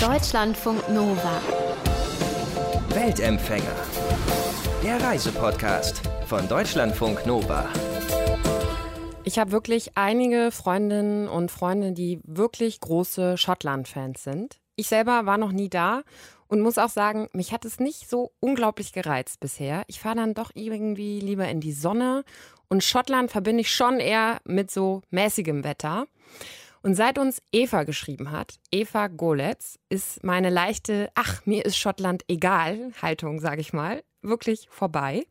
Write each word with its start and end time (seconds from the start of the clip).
Deutschlandfunk 0.00 0.88
Nova. 0.88 1.42
Weltempfänger. 2.88 3.76
Der 4.82 4.98
Reisepodcast 4.98 6.00
von 6.24 6.48
Deutschlandfunk 6.48 7.26
Nova. 7.26 7.68
Ich 9.24 9.38
habe 9.38 9.52
wirklich 9.52 9.98
einige 9.98 10.52
Freundinnen 10.52 11.28
und 11.28 11.50
Freunde, 11.50 11.92
die 11.92 12.18
wirklich 12.24 12.80
große 12.80 13.36
Schottland-Fans 13.36 14.24
sind. 14.24 14.58
Ich 14.74 14.88
selber 14.88 15.26
war 15.26 15.36
noch 15.36 15.52
nie 15.52 15.68
da 15.68 16.02
und 16.48 16.62
muss 16.62 16.78
auch 16.78 16.88
sagen, 16.88 17.28
mich 17.34 17.52
hat 17.52 17.66
es 17.66 17.78
nicht 17.78 18.08
so 18.08 18.32
unglaublich 18.40 18.94
gereizt 18.94 19.38
bisher. 19.40 19.82
Ich 19.86 20.00
fahre 20.00 20.16
dann 20.16 20.32
doch 20.32 20.50
irgendwie 20.54 21.20
lieber 21.20 21.46
in 21.46 21.60
die 21.60 21.72
Sonne 21.72 22.24
und 22.70 22.82
Schottland 22.82 23.30
verbinde 23.30 23.60
ich 23.60 23.70
schon 23.70 24.00
eher 24.00 24.40
mit 24.44 24.70
so 24.70 25.02
mäßigem 25.10 25.62
Wetter. 25.62 26.06
Und 26.82 26.94
seit 26.94 27.18
uns 27.18 27.42
Eva 27.52 27.82
geschrieben 27.82 28.30
hat, 28.30 28.58
Eva 28.70 29.08
Goletz, 29.08 29.78
ist 29.90 30.24
meine 30.24 30.48
leichte, 30.48 31.10
ach, 31.14 31.44
mir 31.44 31.64
ist 31.64 31.76
Schottland 31.76 32.24
egal 32.28 32.92
Haltung, 33.02 33.40
sage 33.40 33.60
ich 33.60 33.72
mal, 33.72 34.02
wirklich 34.22 34.66
vorbei. 34.70 35.26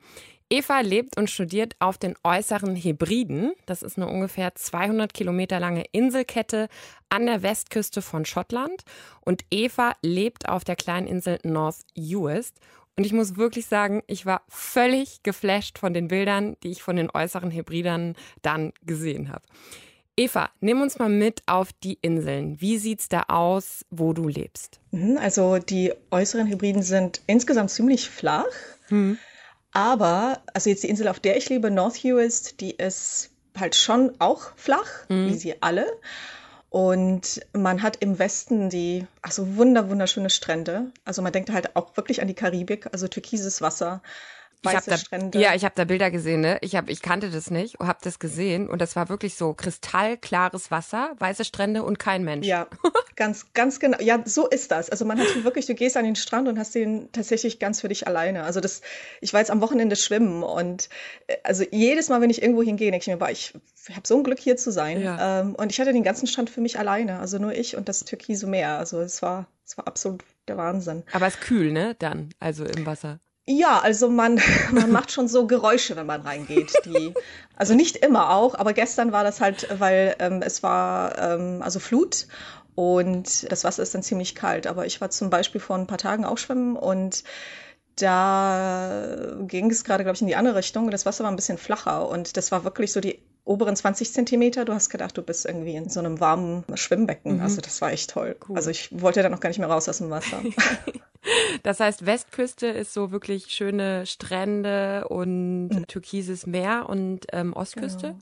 Eva 0.51 0.79
lebt 0.79 1.17
und 1.17 1.29
studiert 1.29 1.75
auf 1.79 1.99
den 1.99 2.15
äußeren 2.23 2.75
Hebriden. 2.75 3.53
Das 3.67 3.83
ist 3.83 3.97
eine 3.97 4.07
ungefähr 4.07 4.55
200 4.55 5.13
Kilometer 5.13 5.59
lange 5.59 5.85
Inselkette 5.91 6.69
an 7.09 7.27
der 7.27 7.43
Westküste 7.43 8.01
von 8.01 8.25
Schottland. 8.25 8.83
Und 9.21 9.43
Eva 9.51 9.93
lebt 10.01 10.49
auf 10.49 10.63
der 10.63 10.75
kleinen 10.75 11.05
Insel 11.05 11.37
North 11.43 11.81
Uist. 11.95 12.59
Und 12.97 13.05
ich 13.05 13.13
muss 13.13 13.37
wirklich 13.37 13.67
sagen, 13.67 14.01
ich 14.07 14.25
war 14.25 14.41
völlig 14.49 15.21
geflasht 15.21 15.77
von 15.77 15.93
den 15.93 16.07
Bildern, 16.07 16.57
die 16.63 16.71
ich 16.71 16.81
von 16.81 16.95
den 16.95 17.11
äußeren 17.11 17.51
Hebridern 17.51 18.15
dann 18.41 18.73
gesehen 18.81 19.31
habe. 19.31 19.43
Eva, 20.19 20.49
nimm 20.59 20.81
uns 20.81 20.99
mal 20.99 21.07
mit 21.07 21.43
auf 21.45 21.71
die 21.71 21.97
Inseln. 22.01 22.59
Wie 22.59 22.77
sieht's 22.77 23.07
da 23.07 23.23
aus, 23.29 23.85
wo 23.89 24.11
du 24.11 24.27
lebst? 24.27 24.81
Mhm, 24.91 25.17
also 25.17 25.59
die 25.59 25.93
äußeren 26.11 26.47
Hybriden 26.47 26.81
sind 26.81 27.21
insgesamt 27.25 27.71
ziemlich 27.71 28.09
flach. 28.09 28.43
Mhm. 28.89 29.17
Aber, 29.71 30.41
also 30.53 30.69
jetzt 30.69 30.83
die 30.83 30.89
Insel, 30.89 31.07
auf 31.07 31.21
der 31.21 31.37
ich 31.37 31.47
lebe, 31.47 31.71
North 31.71 32.03
Uist, 32.03 32.59
die 32.59 32.71
ist 32.71 33.29
halt 33.57 33.75
schon 33.75 34.11
auch 34.19 34.51
flach, 34.57 35.07
mhm. 35.07 35.29
wie 35.29 35.35
sie 35.35 35.61
alle. 35.61 35.85
Und 36.69 37.39
man 37.53 37.81
hat 37.81 37.95
im 38.01 38.19
Westen 38.19 38.69
die, 38.69 39.07
also 39.21 39.55
wunder, 39.55 39.89
wunderschöne 39.89 40.29
Strände. 40.29 40.91
Also 41.05 41.21
man 41.21 41.31
denkt 41.31 41.49
halt 41.49 41.77
auch 41.77 41.95
wirklich 41.95 42.21
an 42.21 42.27
die 42.27 42.33
Karibik, 42.33 42.87
also 42.91 43.07
türkises 43.07 43.61
Wasser 43.61 44.01
weiße 44.63 44.89
da, 44.89 44.97
Strände. 44.97 45.39
Ja, 45.39 45.55
ich 45.55 45.63
habe 45.63 45.73
da 45.75 45.85
Bilder 45.85 46.11
gesehen, 46.11 46.41
ne? 46.41 46.57
Ich 46.61 46.75
hab, 46.75 46.89
ich 46.89 47.01
kannte 47.01 47.29
das 47.29 47.49
nicht, 47.49 47.79
habe 47.79 47.99
das 48.03 48.19
gesehen 48.19 48.69
und 48.69 48.81
das 48.81 48.95
war 48.95 49.09
wirklich 49.09 49.35
so 49.35 49.53
kristallklares 49.53 50.71
Wasser, 50.71 51.15
weiße 51.19 51.45
Strände 51.45 51.83
und 51.83 51.99
kein 51.99 52.23
Mensch. 52.23 52.45
Ja, 52.45 52.67
ganz, 53.15 53.53
ganz 53.53 53.79
genau. 53.79 53.97
Ja, 54.01 54.21
so 54.25 54.47
ist 54.47 54.71
das. 54.71 54.89
Also 54.89 55.05
man 55.05 55.19
hat 55.19 55.43
wirklich, 55.43 55.65
du 55.65 55.75
gehst 55.75 55.97
an 55.97 56.05
den 56.05 56.15
Strand 56.15 56.47
und 56.47 56.59
hast 56.59 56.75
den 56.75 57.11
tatsächlich 57.11 57.59
ganz 57.59 57.81
für 57.81 57.87
dich 57.87 58.07
alleine. 58.07 58.43
Also 58.43 58.59
das, 58.59 58.81
ich 59.21 59.33
war 59.33 59.39
jetzt 59.39 59.51
am 59.51 59.61
Wochenende 59.61 59.95
schwimmen 59.95 60.43
und 60.43 60.89
äh, 61.27 61.37
also 61.43 61.63
jedes 61.71 62.09
Mal, 62.09 62.21
wenn 62.21 62.29
ich 62.29 62.41
irgendwo 62.41 62.63
hingehe, 62.63 62.91
denke 62.91 63.03
ich 63.03 63.07
mir, 63.07 63.17
boah, 63.17 63.29
ich 63.29 63.53
habe 63.89 64.07
so 64.07 64.17
ein 64.17 64.23
Glück 64.23 64.39
hier 64.39 64.57
zu 64.57 64.71
sein. 64.71 65.01
Ja. 65.01 65.41
Ähm, 65.41 65.55
und 65.55 65.71
ich 65.71 65.79
hatte 65.79 65.93
den 65.93 66.03
ganzen 66.03 66.27
Strand 66.27 66.49
für 66.49 66.61
mich 66.61 66.77
alleine, 66.77 67.19
also 67.19 67.37
nur 67.37 67.53
ich 67.53 67.75
und 67.77 67.87
das 67.87 68.03
türkise 68.03 68.47
Meer. 68.47 68.77
Also 68.77 68.99
es 68.99 69.21
war, 69.21 69.47
es 69.65 69.77
war 69.77 69.87
absolut 69.87 70.23
der 70.47 70.57
Wahnsinn. 70.57 71.03
Aber 71.13 71.27
es 71.27 71.35
ist 71.35 71.41
kühl, 71.41 71.71
ne? 71.71 71.95
Dann, 71.97 72.29
also 72.39 72.65
im 72.65 72.85
Wasser. 72.85 73.19
Ja, 73.47 73.79
also 73.79 74.09
man, 74.09 74.39
man 74.71 74.91
macht 74.91 75.11
schon 75.11 75.27
so 75.27 75.47
Geräusche, 75.47 75.95
wenn 75.95 76.05
man 76.05 76.21
reingeht. 76.21 76.73
Die, 76.85 77.13
also 77.55 77.73
nicht 77.73 77.97
immer 77.97 78.31
auch, 78.31 78.55
aber 78.55 78.73
gestern 78.73 79.11
war 79.11 79.23
das 79.23 79.41
halt, 79.41 79.67
weil 79.79 80.15
ähm, 80.19 80.41
es 80.41 80.63
war 80.63 81.17
ähm, 81.17 81.61
also 81.61 81.79
Flut 81.79 82.27
und 82.75 83.51
das 83.51 83.63
Wasser 83.63 83.83
ist 83.83 83.93
dann 83.95 84.03
ziemlich 84.03 84.35
kalt. 84.35 84.67
Aber 84.67 84.85
ich 84.85 85.01
war 85.01 85.09
zum 85.09 85.29
Beispiel 85.29 85.59
vor 85.59 85.77
ein 85.77 85.87
paar 85.87 85.97
Tagen 85.97 86.25
auch 86.25 86.37
schwimmen 86.37 86.75
und 86.75 87.23
da 87.95 89.35
ging 89.41 89.69
es 89.69 89.83
gerade, 89.83 90.03
glaube 90.03 90.15
ich, 90.15 90.21
in 90.21 90.27
die 90.27 90.35
andere 90.35 90.55
Richtung. 90.55 90.89
Das 90.89 91.05
Wasser 91.05 91.23
war 91.23 91.31
ein 91.31 91.35
bisschen 91.35 91.57
flacher 91.57 92.07
und 92.07 92.37
das 92.37 92.51
war 92.51 92.63
wirklich 92.63 92.93
so 92.93 93.01
die 93.01 93.21
oberen 93.43 93.75
20 93.75 94.13
Zentimeter. 94.13 94.63
Du 94.63 94.73
hast 94.73 94.89
gedacht, 94.89 95.17
du 95.17 95.21
bist 95.21 95.45
irgendwie 95.45 95.75
in 95.75 95.89
so 95.89 95.99
einem 95.99 96.19
warmen 96.19 96.63
Schwimmbecken. 96.75 97.37
Mhm. 97.37 97.41
Also 97.41 97.61
das 97.61 97.81
war 97.81 97.91
echt 97.91 98.11
toll. 98.11 98.37
Cool. 98.47 98.55
Also 98.55 98.69
ich 98.69 99.01
wollte 99.01 99.23
dann 99.23 99.31
noch 99.31 99.39
gar 99.39 99.49
nicht 99.49 99.59
mehr 99.59 99.69
raus 99.69 99.89
aus 99.89 99.97
dem 99.97 100.09
Wasser. 100.09 100.41
das 101.63 101.79
heißt, 101.79 102.05
Westküste 102.05 102.67
ist 102.67 102.93
so 102.93 103.11
wirklich 103.11 103.47
schöne 103.47 104.05
Strände 104.05 105.07
und 105.09 105.69
mhm. 105.69 105.87
türkises 105.87 106.45
Meer 106.45 106.87
und 106.89 107.27
ähm, 107.31 107.53
Ostküste? 107.53 108.07
Genau. 108.07 108.19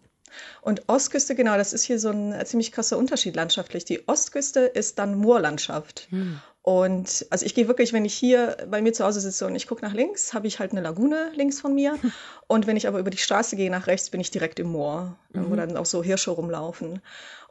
Und 0.62 0.88
Ostküste, 0.88 1.36
genau, 1.36 1.58
das 1.58 1.74
ist 1.74 1.84
hier 1.84 2.00
so 2.00 2.10
ein 2.10 2.36
ziemlich 2.46 2.72
krasser 2.72 2.98
Unterschied 2.98 3.36
landschaftlich. 3.36 3.86
Die 3.86 4.08
Ostküste 4.08 4.62
ist 4.62 5.00
dann 5.00 5.16
Moorlandschaft. 5.16 6.08
Hm. 6.10 6.40
Und 6.68 7.26
also 7.30 7.46
ich 7.46 7.56
gehe 7.56 7.70
wirklich, 7.70 7.94
wenn 7.94 8.04
ich 8.04 8.14
hier 8.14 8.58
bei 8.70 8.82
mir 8.82 8.92
zu 8.92 9.06
Hause 9.06 9.22
sitze 9.22 9.46
und 9.46 9.56
ich 9.56 9.68
gucke 9.68 9.86
nach 9.86 9.94
links, 9.94 10.34
habe 10.34 10.48
ich 10.48 10.60
halt 10.60 10.74
eine 10.74 10.82
Lagune 10.82 11.32
links 11.34 11.62
von 11.62 11.74
mir. 11.74 11.98
Und 12.48 12.68
wenn 12.68 12.76
ich 12.76 12.90
aber 12.90 13.00
über 13.00 13.10
die 13.10 13.18
Straße 13.18 13.56
gehe 13.56 13.72
nach 13.72 13.88
rechts, 13.88 14.10
bin 14.10 14.20
ich 14.20 14.32
direkt 14.32 14.60
im 14.60 14.68
Moor, 14.68 15.16
mhm. 15.32 15.50
wo 15.50 15.56
dann 15.56 15.78
auch 15.78 15.86
so 15.86 16.04
Hirsche 16.04 16.32
rumlaufen. 16.32 17.02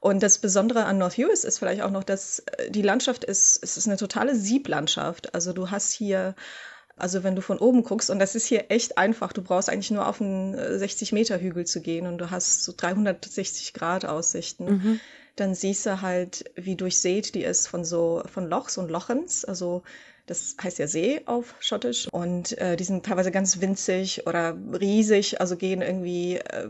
Und 0.03 0.22
das 0.22 0.37
Besondere 0.37 0.84
an 0.84 0.99
North 0.99 1.16
Uist 1.16 1.47
ist 1.47 1.59
vielleicht 1.59 1.81
auch 1.81 1.91
noch, 1.91 2.04
dass 2.04 2.41
äh, 2.41 2.71
die 2.71 2.82
Landschaft 2.82 3.25
ist, 3.25 3.59
es 3.62 3.78
ist 3.78 3.87
eine 3.87 3.97
totale 3.97 4.37
Sieblandschaft. 4.37 5.34
Also 5.34 5.54
du 5.54 5.71
hast 5.71 5.93
hier 5.93 6.34
also 6.98 7.25
wenn 7.25 7.37
du 7.37 7.43
von 7.43 7.59
oben 7.59 7.84
guckst, 7.84 8.10
und 8.10 8.19
das 8.19 8.34
ist 8.34 8.47
hier 8.47 8.71
echt 8.71 8.97
einfach, 8.98 9.33
du 9.33 9.43
brauchst 9.43 9.69
eigentlich 9.71 9.91
nur 9.91 10.06
auf 10.06 10.21
einen 10.21 10.78
60 10.78 11.12
Meter 11.12 11.38
Hügel 11.38 11.66
zu 11.66 11.81
gehen 11.81 12.06
und 12.06 12.19
du 12.19 12.31
hast 12.31 12.65
so 12.65 12.72
360 12.77 13.72
Grad 13.72 14.04
Aussichten. 14.04 14.65
Mhm 14.65 15.00
dann 15.36 15.54
siehst 15.54 15.86
du 15.86 16.02
halt, 16.02 16.50
wie 16.56 16.76
durchsät 16.76 17.34
die 17.34 17.44
ist 17.44 17.69
von 17.69 17.84
so, 17.84 18.22
von 18.32 18.48
Lochs 18.48 18.78
und 18.78 18.91
Lochens, 18.91 19.44
also 19.44 19.82
das 20.26 20.56
heißt 20.60 20.78
ja 20.78 20.88
See 20.88 21.22
auf 21.26 21.54
Schottisch. 21.60 22.08
Und 22.10 22.58
äh, 22.58 22.76
die 22.76 22.84
sind 22.84 23.06
teilweise 23.06 23.30
ganz 23.30 23.60
winzig 23.60 24.26
oder 24.26 24.56
riesig, 24.72 25.41
also 25.41 25.56
gehen 25.56 25.82
irgendwie 25.82 26.36
äh, 26.36 26.69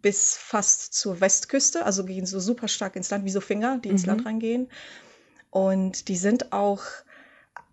bis 0.00 0.36
fast 0.36 0.94
zur 0.94 1.20
Westküste, 1.20 1.84
also 1.84 2.04
gehen 2.04 2.24
so 2.24 2.38
super 2.38 2.68
stark 2.68 2.94
ins 2.94 3.10
Land, 3.10 3.24
wie 3.24 3.30
so 3.30 3.40
Finger, 3.40 3.78
die 3.78 3.88
ins 3.88 4.02
mhm. 4.02 4.08
Land 4.08 4.26
reingehen. 4.26 4.68
Und 5.50 6.08
die 6.08 6.16
sind 6.16 6.52
auch, 6.52 6.82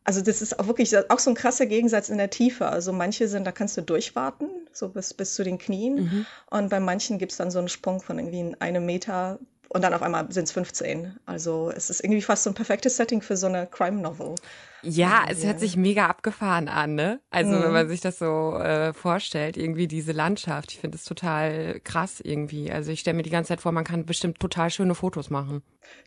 also 0.03 0.22
das 0.22 0.42
ist 0.42 0.59
auch 0.59 0.66
wirklich 0.66 0.97
auch 1.09 1.20
so 1.20 1.30
ein 1.30 1.36
krasser 1.36 1.68
Gegensatz 1.68 2.09
in 2.09 2.18
der 2.18 2.32
Tiefe. 2.32 2.68
Also 2.68 2.92
manche 2.92 3.28
sind, 3.28 3.46
da 3.46 3.52
kannst 3.52 3.78
du 3.78 3.82
durchwarten, 3.82 4.47
so 4.72 4.90
bis, 4.90 5.14
bis 5.14 5.36
zu 5.36 5.44
den 5.44 5.59
Knien. 5.59 5.96
Mhm. 5.96 6.26
Und 6.50 6.70
bei 6.70 6.80
manchen 6.80 7.20
gibt's 7.20 7.38
dann 7.38 7.52
so 7.52 7.59
einen 7.59 7.70
Sprung 7.70 8.02
von 8.02 8.18
irgendwie 8.18 8.56
einem 8.59 8.86
Meter 8.88 9.40
und 9.75 9.81
dann 9.81 9.94
auf 9.94 10.02
einmal 10.02 10.31
sind 10.31 10.46
es 10.46 10.53
15. 10.53 11.19
Also 11.25 11.69
es 11.69 11.90
ist 11.90 12.02
irgendwie 12.02 12.22
fast 12.22 12.44
so 12.44 12.50
ein 12.50 12.53
perfektes 12.53 12.96
Setting 12.96 13.22
für 13.22 13.36
so 13.36 13.47
eine 13.47 13.68
Crime 13.68 14.00
Novel. 14.00 14.36
Ja, 14.86 15.25
es 15.28 15.44
hört 15.44 15.59
sich 15.59 15.75
mega 15.75 16.06
abgefahren 16.08 16.68
an, 16.68 16.96
ne? 16.96 17.19
Also 17.30 17.52
mhm. 17.52 17.63
wenn 17.63 17.74
man 17.74 17.88
sich 17.90 18.02
das 18.02 18.19
so 18.19 18.56
äh, 18.58 18.94
vorstellt, 18.94 19.58
irgendwie 19.58 19.88
diese 19.88 20.12
Landschaft. 20.12 20.72
Ich 20.72 20.80
finde 20.80 20.97
es 20.97 21.03
total 21.03 21.80
krass 21.84 22.22
irgendwie. 22.24 22.72
Also 22.72 22.91
ich 22.91 23.00
stelle 23.00 23.18
mir 23.18 23.24
die 23.24 23.31
ganze 23.31 23.50
Zeit 23.50 23.62
vor, 23.62 23.72
man 23.72 23.84
kann 23.84 24.06
bestimmt 24.06 24.40
total 24.40 24.69
schöne 24.69 24.96
Fotos 24.96 25.30
machen. 25.30 25.64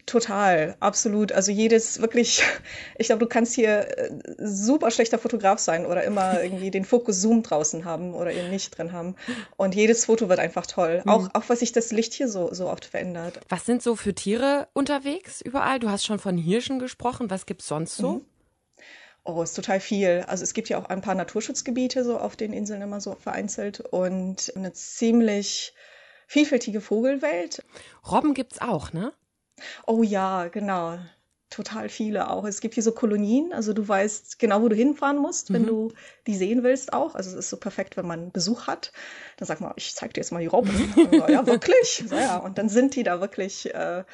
Total, 0.07 0.77
absolut. 0.81 1.33
Also 1.33 1.53
jedes 1.53 2.01
wirklich, 2.01 2.43
ich 2.99 3.09
glaube, 3.09 3.21
du 3.21 3.29
kannst 3.29 3.55
hier 3.55 3.99
äh, 3.99 4.11
super 4.39 4.91
schlechter 4.91 5.19
Fotograf 5.19 5.59
sein 5.59 5.85
oder 5.85 6.05
immer 6.05 6.43
irgendwie 6.43 6.71
den 6.71 6.85
Fokus 6.85 7.21
Zoom 7.21 7.43
draußen 7.43 7.85
haben 7.85 8.15
oder 8.15 8.33
eben 8.33 8.51
nicht 8.51 8.79
drin 8.79 8.93
haben. 8.93 9.17
Und 9.57 9.75
jedes 9.75 10.05
Foto 10.07 10.29
wird 10.29 10.39
einfach 10.39 10.67
toll. 10.67 11.03
Mhm. 11.05 11.11
Auch, 11.11 11.29
auch 11.35 11.45
was 11.49 11.61
sich 11.61 11.73
das 11.73 11.91
Licht 11.91 12.15
hier 12.15 12.29
so, 12.29 12.53
so 12.55 12.69
oft 12.69 12.85
verändert. 12.85 13.41
Was 13.49 13.58
sind 13.67 13.83
so 13.83 13.97
für 13.97 14.15
Tiere 14.15 14.69
unterwegs 14.73 15.41
überall? 15.41 15.79
Du 15.79 15.89
hast 15.89 16.05
schon 16.05 16.19
von 16.19 16.37
Hirschen 16.37 16.79
gesprochen. 16.79 17.31
Was 17.31 17.47
gibt's 17.47 17.69
sonst 17.69 17.97
so? 17.97 18.13
Mhm. 18.13 18.25
Oh, 19.25 19.43
ist 19.43 19.55
total 19.55 19.81
viel. 19.81 20.25
Also 20.27 20.43
es 20.43 20.55
gibt 20.55 20.71
ja 20.71 20.79
auch 20.79 20.87
ein 20.87 21.03
paar 21.03 21.15
Naturschutzgebiete 21.15 22.03
so 22.03 22.19
auf 22.19 22.35
den 22.35 22.53
Inseln 22.53 22.81
immer 22.81 23.01
so 23.01 23.15
vereinzelt 23.15 23.81
und 23.81 24.53
eine 24.57 24.73
ziemlich 24.73 25.75
vielfältige 26.27 26.81
Vogelwelt. 26.81 27.63
Robben 28.11 28.33
gibt's 28.33 28.61
auch, 28.61 28.93
ne? 28.93 29.13
Oh 29.87 30.03
ja, 30.03 30.49
genau. 30.49 30.99
Total 31.51 31.89
viele 31.89 32.31
auch. 32.31 32.45
Es 32.45 32.61
gibt 32.61 32.75
hier 32.75 32.83
so 32.83 32.93
Kolonien, 32.93 33.53
also 33.53 33.73
du 33.73 33.87
weißt 33.87 34.39
genau, 34.39 34.61
wo 34.61 34.69
du 34.69 34.77
hinfahren 34.77 35.17
musst, 35.17 35.53
wenn 35.53 35.63
mhm. 35.63 35.67
du 35.67 35.93
die 36.27 36.35
sehen 36.35 36.63
willst 36.63 36.93
auch. 36.93 37.15
Also 37.15 37.31
es 37.31 37.37
ist 37.37 37.51
so 37.51 37.57
perfekt, 37.57 37.97
wenn 37.97 38.07
man 38.07 38.31
Besuch 38.33 38.67
hat. 38.67 38.93
Dann 39.39 39.47
sag 39.47 39.61
mal, 39.61 39.73
ich 39.77 39.95
zeig 39.95 40.13
dir 40.13 40.21
jetzt 40.21 40.31
mal 40.31 40.41
die 40.41 40.47
Robben. 40.47 40.93
ja, 41.29 41.47
wirklich. 41.47 42.05
Ja, 42.11 42.37
und 42.37 42.59
dann 42.59 42.69
sind 42.69 42.97
die 42.97 43.03
da 43.03 43.21
wirklich 43.21 43.75
äh, 43.75 44.05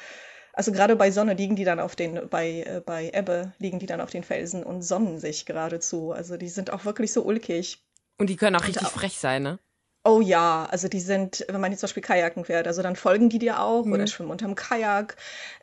also 0.55 0.71
gerade 0.71 0.95
bei 0.95 1.11
Sonne 1.11 1.33
liegen 1.33 1.57
die 1.57 1.65
dann 1.65 1.81
auf 1.81 1.97
den, 1.97 2.29
bei, 2.29 2.63
äh, 2.65 2.81
bei 2.83 3.11
Ebbe 3.13 3.53
liegen 3.59 3.79
die 3.79 3.87
dann 3.87 3.99
auf 3.99 4.09
den 4.09 4.23
Felsen 4.23 4.63
und 4.63 4.83
sonnen 4.83 5.19
sich 5.19 5.45
geradezu. 5.45 6.13
Also 6.13 6.37
die 6.37 6.47
sind 6.47 6.71
auch 6.71 6.85
wirklich 6.85 7.11
so 7.11 7.23
ulkig. 7.23 7.83
Und 8.17 8.29
die 8.29 8.37
können 8.37 8.55
auch 8.55 8.65
richtig 8.65 8.87
auch, 8.87 8.91
frech 8.91 9.17
sein, 9.17 9.43
ne? 9.43 9.59
Oh 10.07 10.21
ja, 10.21 10.67
also 10.69 10.87
die 10.87 10.99
sind, 10.99 11.43
wenn 11.49 11.59
man 11.59 11.71
jetzt 11.71 11.79
zum 11.79 11.87
Beispiel 11.87 12.03
Kajaken 12.03 12.45
fährt, 12.45 12.67
also 12.67 12.83
dann 12.83 12.95
folgen 12.95 13.27
die 13.29 13.39
dir 13.39 13.59
auch 13.59 13.85
Mhm. 13.85 13.93
oder 13.93 14.05
schwimmen 14.05 14.29
unterm 14.29 14.53
Kajak. 14.53 15.15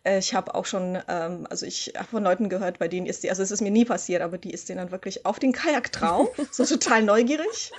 Äh, 0.03 0.19
Ich 0.19 0.35
habe 0.35 0.57
auch 0.57 0.67
schon, 0.67 0.99
ähm, 1.09 1.47
also 1.49 1.65
ich 1.65 1.93
habe 1.97 2.09
von 2.09 2.25
Leuten 2.25 2.49
gehört, 2.49 2.81
bei 2.81 2.89
denen 2.89 3.07
ist 3.07 3.23
die, 3.23 3.31
also 3.31 3.41
es 3.41 3.53
ist 3.53 3.61
mir 3.61 3.71
nie 3.71 3.85
passiert, 3.85 4.21
aber 4.21 4.39
die 4.39 4.51
ist 4.51 4.69
denen 4.69 4.79
dann 4.79 4.91
wirklich 4.91 5.25
auf 5.27 5.39
den 5.39 5.53
Kajak 5.53 5.93
drauf, 5.93 6.29
so 6.51 6.65
total 6.67 7.03
neugierig. 7.05 7.73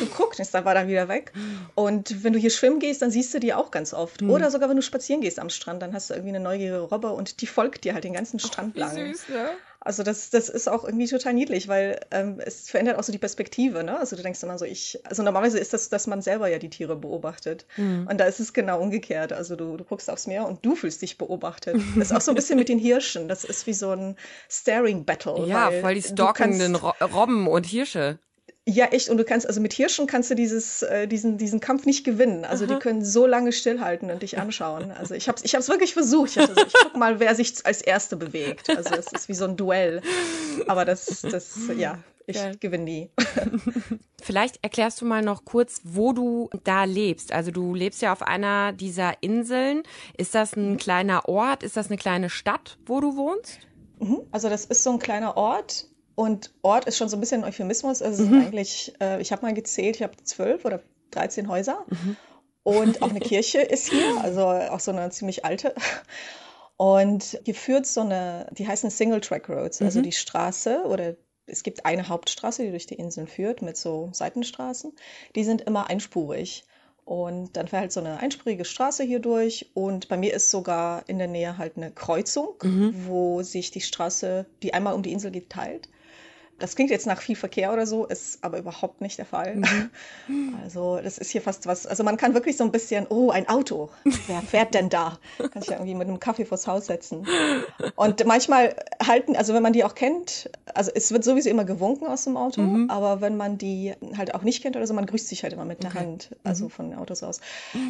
Du 0.00 0.06
guckst, 0.06 0.40
ist 0.40 0.54
dann 0.54 0.64
war 0.64 0.72
dann 0.72 0.88
wieder 0.88 1.08
weg. 1.08 1.32
Und 1.74 2.24
wenn 2.24 2.32
du 2.32 2.38
hier 2.38 2.48
schwimmen 2.50 2.78
gehst, 2.80 3.02
dann 3.02 3.10
siehst 3.10 3.34
du 3.34 3.38
die 3.38 3.52
auch 3.52 3.70
ganz 3.70 3.92
oft. 3.92 4.22
Mhm. 4.22 4.30
Oder 4.30 4.50
sogar 4.50 4.70
wenn 4.70 4.76
du 4.76 4.82
spazieren 4.82 5.20
gehst 5.20 5.38
am 5.38 5.50
Strand, 5.50 5.82
dann 5.82 5.92
hast 5.92 6.08
du 6.08 6.14
irgendwie 6.14 6.34
eine 6.34 6.40
neugierige 6.40 6.80
Robbe 6.80 7.10
und 7.12 7.42
die 7.42 7.46
folgt 7.46 7.84
dir 7.84 7.92
halt 7.92 8.04
den 8.04 8.14
ganzen 8.14 8.38
Strand 8.38 8.74
Wie 8.74 8.80
lang. 8.80 8.94
süß, 8.96 9.28
ne? 9.28 9.50
Also 9.86 10.02
das, 10.02 10.30
das 10.30 10.48
ist 10.48 10.68
auch 10.68 10.84
irgendwie 10.84 11.06
total 11.06 11.32
niedlich, 11.32 11.68
weil 11.68 12.00
ähm, 12.10 12.40
es 12.44 12.68
verändert 12.68 12.98
auch 12.98 13.04
so 13.04 13.12
die 13.12 13.18
Perspektive, 13.18 13.84
ne? 13.84 14.00
Also 14.00 14.16
du 14.16 14.22
denkst 14.22 14.42
immer 14.42 14.58
so, 14.58 14.64
ich, 14.64 14.98
also 15.04 15.22
normalerweise 15.22 15.60
ist 15.60 15.72
das, 15.72 15.88
dass 15.88 16.08
man 16.08 16.22
selber 16.22 16.48
ja 16.48 16.58
die 16.58 16.70
Tiere 16.70 16.96
beobachtet. 16.96 17.66
Mhm. 17.76 18.08
Und 18.10 18.18
da 18.18 18.24
ist 18.24 18.40
es 18.40 18.52
genau 18.52 18.80
umgekehrt. 18.80 19.32
Also 19.32 19.54
du, 19.54 19.76
du 19.76 19.84
guckst 19.84 20.10
aufs 20.10 20.26
Meer 20.26 20.44
und 20.48 20.66
du 20.66 20.74
fühlst 20.74 21.02
dich 21.02 21.18
beobachtet. 21.18 21.76
Das 21.94 22.10
ist 22.10 22.16
auch 22.16 22.20
so 22.20 22.32
ein 22.32 22.34
bisschen 22.34 22.58
mit 22.58 22.68
den 22.68 22.80
Hirschen. 22.80 23.28
Das 23.28 23.44
ist 23.44 23.68
wie 23.68 23.74
so 23.74 23.92
ein 23.92 24.16
Staring 24.50 25.04
Battle. 25.04 25.46
Ja, 25.46 25.68
weil 25.68 25.80
voll 25.80 25.94
die 25.94 26.02
stalkenden 26.02 26.74
Robben 26.74 27.46
und 27.46 27.64
Hirsche. 27.64 28.18
Ja, 28.68 28.86
echt. 28.86 29.08
Und 29.10 29.16
du 29.18 29.24
kannst, 29.24 29.46
also 29.46 29.60
mit 29.60 29.72
Hirschen 29.72 30.08
kannst 30.08 30.28
du 30.30 30.34
dieses, 30.34 30.82
äh, 30.82 31.06
diesen, 31.06 31.38
diesen 31.38 31.60
Kampf 31.60 31.86
nicht 31.86 32.02
gewinnen. 32.04 32.44
Also 32.44 32.66
die 32.66 32.74
können 32.80 33.04
so 33.04 33.24
lange 33.24 33.52
stillhalten 33.52 34.10
und 34.10 34.22
dich 34.22 34.38
anschauen. 34.40 34.90
Also 34.90 35.14
ich 35.14 35.28
habe 35.28 35.38
es 35.38 35.44
ich 35.44 35.54
hab's 35.54 35.68
wirklich 35.68 35.92
versucht. 35.92 36.30
Ich, 36.30 36.34
dachte 36.36 36.54
so, 36.54 36.66
ich 36.66 36.72
guck 36.82 36.96
mal, 36.96 37.20
wer 37.20 37.34
sich 37.36 37.54
als 37.64 37.80
Erste 37.80 38.16
bewegt. 38.16 38.68
Also 38.68 38.94
es 38.96 39.06
ist 39.12 39.28
wie 39.28 39.34
so 39.34 39.44
ein 39.44 39.56
Duell. 39.56 40.02
Aber 40.66 40.84
das, 40.84 41.22
das, 41.22 41.56
ja, 41.76 41.98
ich 42.26 42.34
Geil. 42.36 42.56
gewinne 42.58 42.82
nie. 42.84 43.10
Vielleicht 44.20 44.58
erklärst 44.64 45.00
du 45.00 45.04
mal 45.04 45.22
noch 45.22 45.44
kurz, 45.44 45.80
wo 45.84 46.12
du 46.12 46.50
da 46.64 46.82
lebst. 46.84 47.30
Also 47.32 47.52
du 47.52 47.72
lebst 47.72 48.02
ja 48.02 48.12
auf 48.12 48.22
einer 48.22 48.72
dieser 48.72 49.14
Inseln. 49.22 49.84
Ist 50.16 50.34
das 50.34 50.56
Mhm. 50.56 50.72
ein 50.72 50.76
kleiner 50.76 51.28
Ort? 51.28 51.62
Ist 51.62 51.76
das 51.76 51.86
eine 51.86 51.98
kleine 51.98 52.30
Stadt, 52.30 52.78
wo 52.86 53.00
du 53.00 53.16
wohnst? 53.16 53.60
Mhm. 54.00 54.22
Also 54.32 54.48
das 54.48 54.64
ist 54.64 54.82
so 54.82 54.90
ein 54.90 54.98
kleiner 54.98 55.36
Ort. 55.36 55.86
Und 56.16 56.52
Ort 56.62 56.86
ist 56.86 56.96
schon 56.96 57.08
so 57.08 57.16
ein 57.16 57.20
bisschen 57.20 57.44
ein 57.44 57.48
Euphemismus. 57.48 58.02
Also 58.02 58.24
es 58.24 58.28
sind 58.28 58.46
eigentlich, 58.46 58.94
äh, 59.00 59.20
ich 59.20 59.30
habe 59.30 59.42
mal 59.42 59.54
gezählt, 59.54 59.96
ich 59.96 60.02
habe 60.02 60.16
zwölf 60.24 60.64
oder 60.64 60.80
13 61.12 61.48
Häuser. 61.48 61.84
Und 62.64 63.00
auch 63.02 63.10
eine 63.10 63.20
Kirche 63.20 63.60
ist 63.60 63.90
hier, 63.90 64.20
also 64.22 64.46
auch 64.46 64.80
so 64.80 64.90
eine 64.90 65.08
ziemlich 65.10 65.44
alte. 65.44 65.74
Und 66.76 67.38
hier 67.44 67.54
führt 67.54 67.86
so 67.86 68.00
eine, 68.00 68.48
die 68.52 68.66
heißen 68.66 68.90
Single 68.90 69.20
Track 69.20 69.48
Roads, 69.48 69.80
also 69.80 70.00
die 70.02 70.12
Straße 70.12 70.82
oder 70.84 71.16
es 71.46 71.62
gibt 71.62 71.86
eine 71.86 72.08
Hauptstraße, 72.08 72.64
die 72.64 72.70
durch 72.70 72.86
die 72.86 72.96
Inseln 72.96 73.28
führt 73.28 73.62
mit 73.62 73.76
so 73.76 74.10
Seitenstraßen. 74.12 74.92
Die 75.36 75.44
sind 75.44 75.60
immer 75.62 75.88
einspurig. 75.88 76.64
Und 77.04 77.56
dann 77.56 77.68
fährt 77.68 77.82
halt 77.82 77.92
so 77.92 78.00
eine 78.00 78.18
einspurige 78.18 78.64
Straße 78.64 79.04
hier 79.04 79.20
durch. 79.20 79.70
Und 79.74 80.08
bei 80.08 80.16
mir 80.16 80.34
ist 80.34 80.50
sogar 80.50 81.04
in 81.08 81.18
der 81.18 81.28
Nähe 81.28 81.56
halt 81.56 81.76
eine 81.76 81.92
Kreuzung, 81.92 82.56
wo 83.06 83.42
sich 83.42 83.70
die 83.70 83.80
Straße, 83.80 84.44
die 84.64 84.74
einmal 84.74 84.94
um 84.94 85.04
die 85.04 85.12
Insel 85.12 85.30
geht, 85.30 85.50
teilt. 85.50 85.88
Das 86.58 86.74
klingt 86.74 86.90
jetzt 86.90 87.06
nach 87.06 87.20
viel 87.20 87.36
Verkehr 87.36 87.72
oder 87.72 87.86
so, 87.86 88.06
ist 88.06 88.42
aber 88.42 88.58
überhaupt 88.58 89.00
nicht 89.00 89.18
der 89.18 89.26
Fall. 89.26 89.60
Also 90.62 90.98
das 91.02 91.18
ist 91.18 91.30
hier 91.30 91.40
fast 91.40 91.66
was, 91.66 91.86
also 91.86 92.02
man 92.02 92.16
kann 92.16 92.34
wirklich 92.34 92.56
so 92.56 92.64
ein 92.64 92.72
bisschen, 92.72 93.06
oh, 93.08 93.30
ein 93.30 93.48
Auto, 93.48 93.90
wer 94.26 94.40
fährt 94.42 94.74
denn 94.74 94.88
da? 94.88 95.18
Kann 95.38 95.62
sich 95.62 95.70
ja 95.70 95.76
irgendwie 95.76 95.94
mit 95.94 96.08
einem 96.08 96.18
Kaffee 96.18 96.44
vors 96.44 96.66
Haus 96.66 96.86
setzen. 96.86 97.26
Und 97.94 98.24
manchmal 98.26 98.74
halten, 99.04 99.36
also 99.36 99.54
wenn 99.54 99.62
man 99.62 99.72
die 99.72 99.84
auch 99.84 99.94
kennt, 99.94 100.50
also 100.74 100.90
es 100.94 101.12
wird 101.12 101.24
sowieso 101.24 101.48
immer 101.50 101.64
gewunken 101.64 102.06
aus 102.06 102.24
dem 102.24 102.36
Auto, 102.36 102.62
aber 102.88 103.20
wenn 103.20 103.36
man 103.36 103.58
die 103.58 103.94
halt 104.16 104.34
auch 104.34 104.42
nicht 104.42 104.62
kennt 104.62 104.76
oder 104.76 104.86
so, 104.86 104.94
man 104.94 105.06
grüßt 105.06 105.28
sich 105.28 105.42
halt 105.42 105.52
immer 105.52 105.64
mit 105.64 105.82
der 105.82 105.94
Hand, 105.94 106.30
also 106.42 106.68
von 106.68 106.90
den 106.90 106.98
Autos 106.98 107.22
aus. 107.22 107.40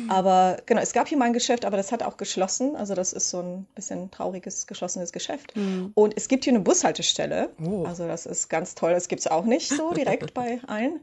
Aber 0.08 0.58
genau, 0.66 0.80
es 0.80 0.92
gab 0.92 1.08
hier 1.08 1.18
mal 1.18 1.26
ein 1.26 1.32
Geschäft, 1.32 1.64
aber 1.64 1.76
das 1.76 1.92
hat 1.92 2.02
auch 2.02 2.16
geschlossen. 2.16 2.76
Also 2.76 2.94
das 2.94 3.12
ist 3.12 3.30
so 3.30 3.40
ein 3.40 3.66
bisschen 3.74 4.10
trauriges, 4.10 4.66
geschlossenes 4.66 5.12
Geschäft. 5.12 5.54
Und 5.94 6.16
es 6.16 6.28
gibt 6.28 6.44
hier 6.44 6.52
eine 6.52 6.60
Bushaltestelle. 6.60 7.50
Oh. 7.64 7.84
Also 7.84 8.06
das 8.06 8.26
ist 8.26 8.48
ganz 8.56 8.74
toll. 8.74 8.92
Das 8.92 9.08
gibt 9.08 9.20
es 9.20 9.26
auch 9.26 9.44
nicht 9.44 9.68
so 9.68 9.92
direkt 9.92 10.32
bei 10.32 10.60
allen. 10.66 11.00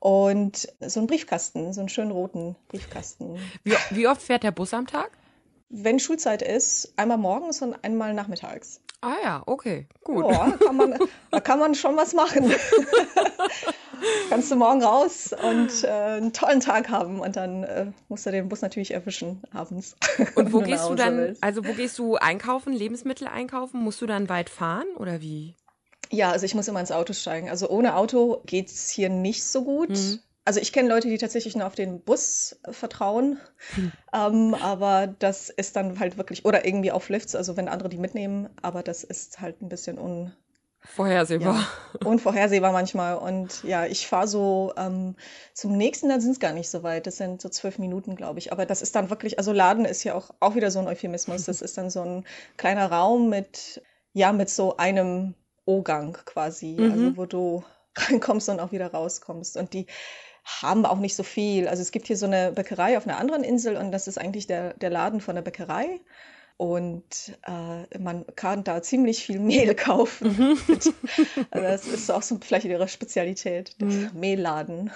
Und 0.00 0.72
so 0.80 1.00
ein 1.00 1.06
Briefkasten, 1.06 1.72
so 1.72 1.80
einen 1.80 1.88
schönen 1.88 2.12
roten 2.12 2.56
Briefkasten. 2.68 3.38
Wie, 3.62 3.74
wie 3.90 4.08
oft 4.08 4.22
fährt 4.22 4.42
der 4.42 4.52
Bus 4.52 4.72
am 4.72 4.86
Tag? 4.86 5.10
Wenn 5.68 5.98
Schulzeit 5.98 6.40
ist, 6.40 6.94
einmal 6.96 7.18
morgens 7.18 7.60
und 7.60 7.74
einmal 7.84 8.14
nachmittags. 8.14 8.80
Ah 9.00 9.16
ja, 9.22 9.42
okay, 9.46 9.86
gut. 10.02 10.24
Ja, 10.30 10.50
da 10.50 10.66
kann 10.66 10.76
man, 10.76 10.98
da 11.30 11.40
kann 11.40 11.58
man 11.58 11.74
schon 11.74 11.96
was 11.96 12.14
machen. 12.14 12.52
Kannst 14.28 14.50
du 14.50 14.56
morgen 14.56 14.82
raus 14.82 15.32
und 15.32 15.84
äh, 15.84 15.88
einen 15.88 16.32
tollen 16.32 16.60
Tag 16.60 16.88
haben 16.88 17.20
und 17.20 17.36
dann 17.36 17.64
äh, 17.64 17.86
musst 18.08 18.26
du 18.26 18.30
den 18.30 18.48
Bus 18.48 18.62
natürlich 18.62 18.92
erwischen 18.92 19.42
abends. 19.52 19.94
Und 20.34 20.52
wo 20.52 20.60
gehst 20.62 20.88
du 20.88 20.94
dann, 20.94 21.18
willst. 21.18 21.44
also 21.44 21.64
wo 21.66 21.72
gehst 21.74 21.98
du 21.98 22.16
einkaufen, 22.16 22.72
Lebensmittel 22.72 23.28
einkaufen? 23.28 23.80
Musst 23.80 24.00
du 24.00 24.06
dann 24.06 24.28
weit 24.28 24.50
fahren 24.50 24.86
oder 24.96 25.20
wie? 25.20 25.54
Ja, 26.10 26.30
also 26.30 26.46
ich 26.46 26.54
muss 26.54 26.68
immer 26.68 26.80
ins 26.80 26.92
Auto 26.92 27.12
steigen. 27.12 27.50
Also 27.50 27.68
ohne 27.68 27.96
Auto 27.96 28.42
geht's 28.46 28.90
hier 28.90 29.08
nicht 29.08 29.44
so 29.44 29.64
gut. 29.64 29.90
Mhm. 29.90 30.20
Also 30.44 30.60
ich 30.60 30.72
kenne 30.72 30.88
Leute, 30.88 31.08
die 31.08 31.18
tatsächlich 31.18 31.56
nur 31.56 31.66
auf 31.66 31.74
den 31.74 32.00
Bus 32.00 32.58
äh, 32.62 32.72
vertrauen, 32.72 33.38
ähm, 34.14 34.54
aber 34.54 35.06
das 35.06 35.50
ist 35.50 35.76
dann 35.76 36.00
halt 36.00 36.16
wirklich, 36.16 36.46
oder 36.46 36.64
irgendwie 36.64 36.90
auf 36.90 37.10
Lifts, 37.10 37.34
also 37.34 37.58
wenn 37.58 37.68
andere 37.68 37.90
die 37.90 37.98
mitnehmen, 37.98 38.48
aber 38.62 38.82
das 38.82 39.04
ist 39.04 39.42
halt 39.42 39.60
ein 39.60 39.68
bisschen 39.68 39.98
un, 39.98 40.32
Vorhersehbar. 40.80 41.54
ja, 41.54 42.08
unvorhersehbar 42.08 42.72
manchmal. 42.72 43.16
Und 43.16 43.62
ja, 43.64 43.84
ich 43.84 44.06
fahre 44.06 44.28
so 44.28 44.72
ähm, 44.76 45.16
zum 45.52 45.76
nächsten, 45.76 46.08
dann 46.08 46.20
sind 46.20 46.32
es 46.32 46.40
gar 46.40 46.52
nicht 46.52 46.70
so 46.70 46.82
weit. 46.82 47.06
Das 47.06 47.16
sind 47.16 47.42
so 47.42 47.48
zwölf 47.48 47.78
Minuten, 47.78 48.16
glaube 48.16 48.38
ich. 48.38 48.52
Aber 48.52 48.64
das 48.64 48.80
ist 48.80 48.94
dann 48.94 49.10
wirklich, 49.10 49.38
also 49.38 49.52
Laden 49.52 49.84
ist 49.84 50.04
ja 50.04 50.14
auch, 50.14 50.30
auch 50.40 50.54
wieder 50.54 50.70
so 50.70 50.78
ein 50.78 50.86
Euphemismus. 50.86 51.44
Das 51.44 51.62
ist 51.62 51.76
dann 51.76 51.90
so 51.90 52.02
ein 52.02 52.24
kleiner 52.56 52.90
Raum 52.90 53.28
mit, 53.28 53.82
ja, 54.12 54.32
mit 54.32 54.48
so 54.50 54.76
einem 54.76 55.34
O-Gang 55.68 56.24
quasi. 56.24 56.76
Mhm. 56.78 56.90
Also 56.90 57.16
wo 57.16 57.26
du 57.26 57.64
reinkommst 57.96 58.48
und 58.48 58.60
auch 58.60 58.72
wieder 58.72 58.90
rauskommst. 58.92 59.56
Und 59.56 59.74
die 59.74 59.86
haben 60.44 60.86
auch 60.86 60.98
nicht 60.98 61.14
so 61.14 61.22
viel. 61.22 61.68
Also 61.68 61.82
es 61.82 61.92
gibt 61.92 62.06
hier 62.06 62.16
so 62.16 62.26
eine 62.26 62.52
Bäckerei 62.52 62.96
auf 62.96 63.06
einer 63.06 63.18
anderen 63.18 63.44
Insel 63.44 63.76
und 63.76 63.92
das 63.92 64.08
ist 64.08 64.18
eigentlich 64.18 64.46
der, 64.46 64.74
der 64.74 64.90
Laden 64.90 65.20
von 65.20 65.34
der 65.34 65.42
Bäckerei. 65.42 66.00
Und 66.56 67.38
äh, 67.46 67.98
man 67.98 68.24
kann 68.34 68.64
da 68.64 68.82
ziemlich 68.82 69.22
viel 69.24 69.38
Mehl 69.40 69.74
kaufen. 69.74 70.58
also 71.50 71.66
das 71.66 71.86
ist 71.86 72.10
auch 72.10 72.22
so 72.22 72.38
vielleicht 72.40 72.66
ihre 72.66 72.88
Spezialität, 72.88 73.80
der 73.80 74.10
Mehlladen. 74.14 74.90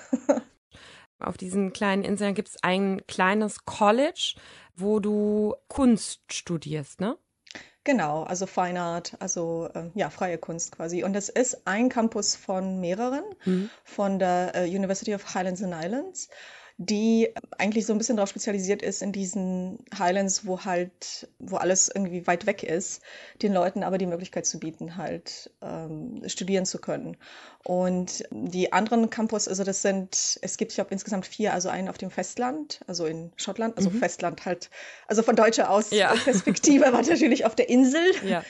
Auf 1.21 1.37
diesen 1.37 1.73
kleinen 1.73 2.03
Inseln 2.03 2.35
gibt 2.35 2.49
es 2.49 2.63
ein 2.63 3.07
kleines 3.07 3.65
College, 3.65 4.35
wo 4.75 4.99
du 4.99 5.55
Kunst 5.69 6.23
studierst, 6.33 7.01
ne? 7.01 7.17
Genau, 7.85 8.23
also 8.23 8.47
Fine 8.47 8.81
Art, 8.81 9.17
also 9.19 9.69
äh, 9.75 9.91
ja, 9.95 10.09
freie 10.09 10.39
Kunst 10.39 10.77
quasi. 10.77 11.03
Und 11.03 11.15
das 11.15 11.29
ist 11.29 11.67
ein 11.67 11.89
Campus 11.89 12.37
von 12.37 12.81
mehreren, 12.81 13.25
von 13.85 14.19
der 14.21 14.55
äh, 14.55 14.65
University 14.69 15.15
of 15.15 15.35
Highlands 15.35 15.63
and 15.63 15.75
Islands, 15.75 16.29
die 16.79 17.33
eigentlich 17.59 17.87
so 17.87 17.93
ein 17.93 17.99
bisschen 17.99 18.17
darauf 18.17 18.31
spezialisiert 18.31 18.83
ist 18.83 19.03
in 19.03 19.13
diesen 19.13 19.79
Highlands, 19.97 20.47
wo 20.47 20.65
halt, 20.65 21.29
wo 21.39 21.57
alles 21.57 21.91
irgendwie 21.95 22.27
weit 22.27 22.47
weg 22.47 22.63
ist, 22.63 23.03
den 23.43 23.53
Leuten 23.53 23.83
aber 23.83 23.99
die 23.99 24.07
Möglichkeit 24.07 24.47
zu 24.47 24.59
bieten, 24.59 24.97
halt 24.97 25.51
ähm, 25.61 26.23
studieren 26.27 26.65
zu 26.65 26.79
können. 26.79 27.17
Und 27.65 28.25
die 28.31 28.73
anderen 28.73 29.11
Campus, 29.11 29.47
also 29.47 29.63
das 29.63 29.83
sind, 29.83 30.39
es 30.43 30.57
gibt, 30.57 30.73
ich 30.73 30.77
glaube, 30.77 30.91
insgesamt 30.91 31.27
vier, 31.27 31.53
also 31.53 31.69
einen 31.69 31.89
auf 31.89 31.99
dem 31.99 32.11
Festland, 32.11 32.81
also 32.87 33.07
in 33.07 33.33
Schottland, 33.37 33.77
also 33.77 33.91
Festland 33.91 34.45
halt, 34.45 34.71
also 35.07 35.23
von 35.23 35.37
deutscher 35.37 35.71
aus 35.71 35.91
Ja. 35.91 36.15
Perspektive 36.15 36.93
war 36.93 37.03
natürlich 37.07 37.45
auf 37.45 37.55
der 37.55 37.69
Insel. 37.69 38.03
Ja. 38.27 38.45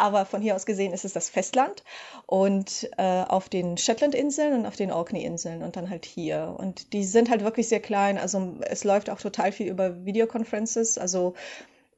Aber 0.00 0.24
von 0.24 0.40
hier 0.40 0.56
aus 0.56 0.64
gesehen 0.66 0.92
ist 0.94 1.04
es 1.04 1.12
das 1.12 1.28
Festland 1.28 1.84
und 2.26 2.88
äh, 2.96 3.22
auf 3.28 3.48
den 3.50 3.76
Shetland-Inseln 3.76 4.54
und 4.54 4.66
auf 4.66 4.76
den 4.76 4.90
Orkney-Inseln 4.90 5.62
und 5.62 5.76
dann 5.76 5.90
halt 5.90 6.06
hier. 6.06 6.54
Und 6.58 6.92
die 6.94 7.04
sind 7.04 7.28
halt 7.30 7.44
wirklich 7.44 7.68
sehr 7.68 7.80
klein. 7.80 8.16
Also 8.18 8.54
es 8.62 8.82
läuft 8.84 9.10
auch 9.10 9.20
total 9.20 9.52
viel 9.52 9.68
über 9.68 10.04
Videoconferences, 10.06 10.96
also 10.98 11.34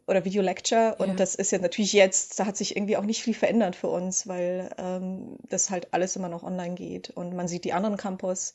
oder 0.08 0.24
Video-Lecture. 0.24 0.96
Und 0.98 1.10
Ja. 1.10 1.14
das 1.14 1.36
ist 1.36 1.52
ja 1.52 1.58
natürlich 1.58 1.92
jetzt, 1.92 2.40
da 2.40 2.46
hat 2.46 2.56
sich 2.56 2.76
irgendwie 2.76 2.96
auch 2.96 3.04
nicht 3.04 3.22
viel 3.22 3.34
verändert 3.34 3.76
für 3.76 3.88
uns, 3.88 4.26
weil 4.26 4.70
ähm, 4.78 5.36
das 5.48 5.70
halt 5.70 5.94
alles 5.94 6.16
immer 6.16 6.28
noch 6.28 6.42
online 6.42 6.74
geht. 6.74 7.10
Und 7.10 7.34
man 7.36 7.46
sieht 7.46 7.64
die 7.64 7.72
anderen 7.72 7.96
Campus. 7.96 8.52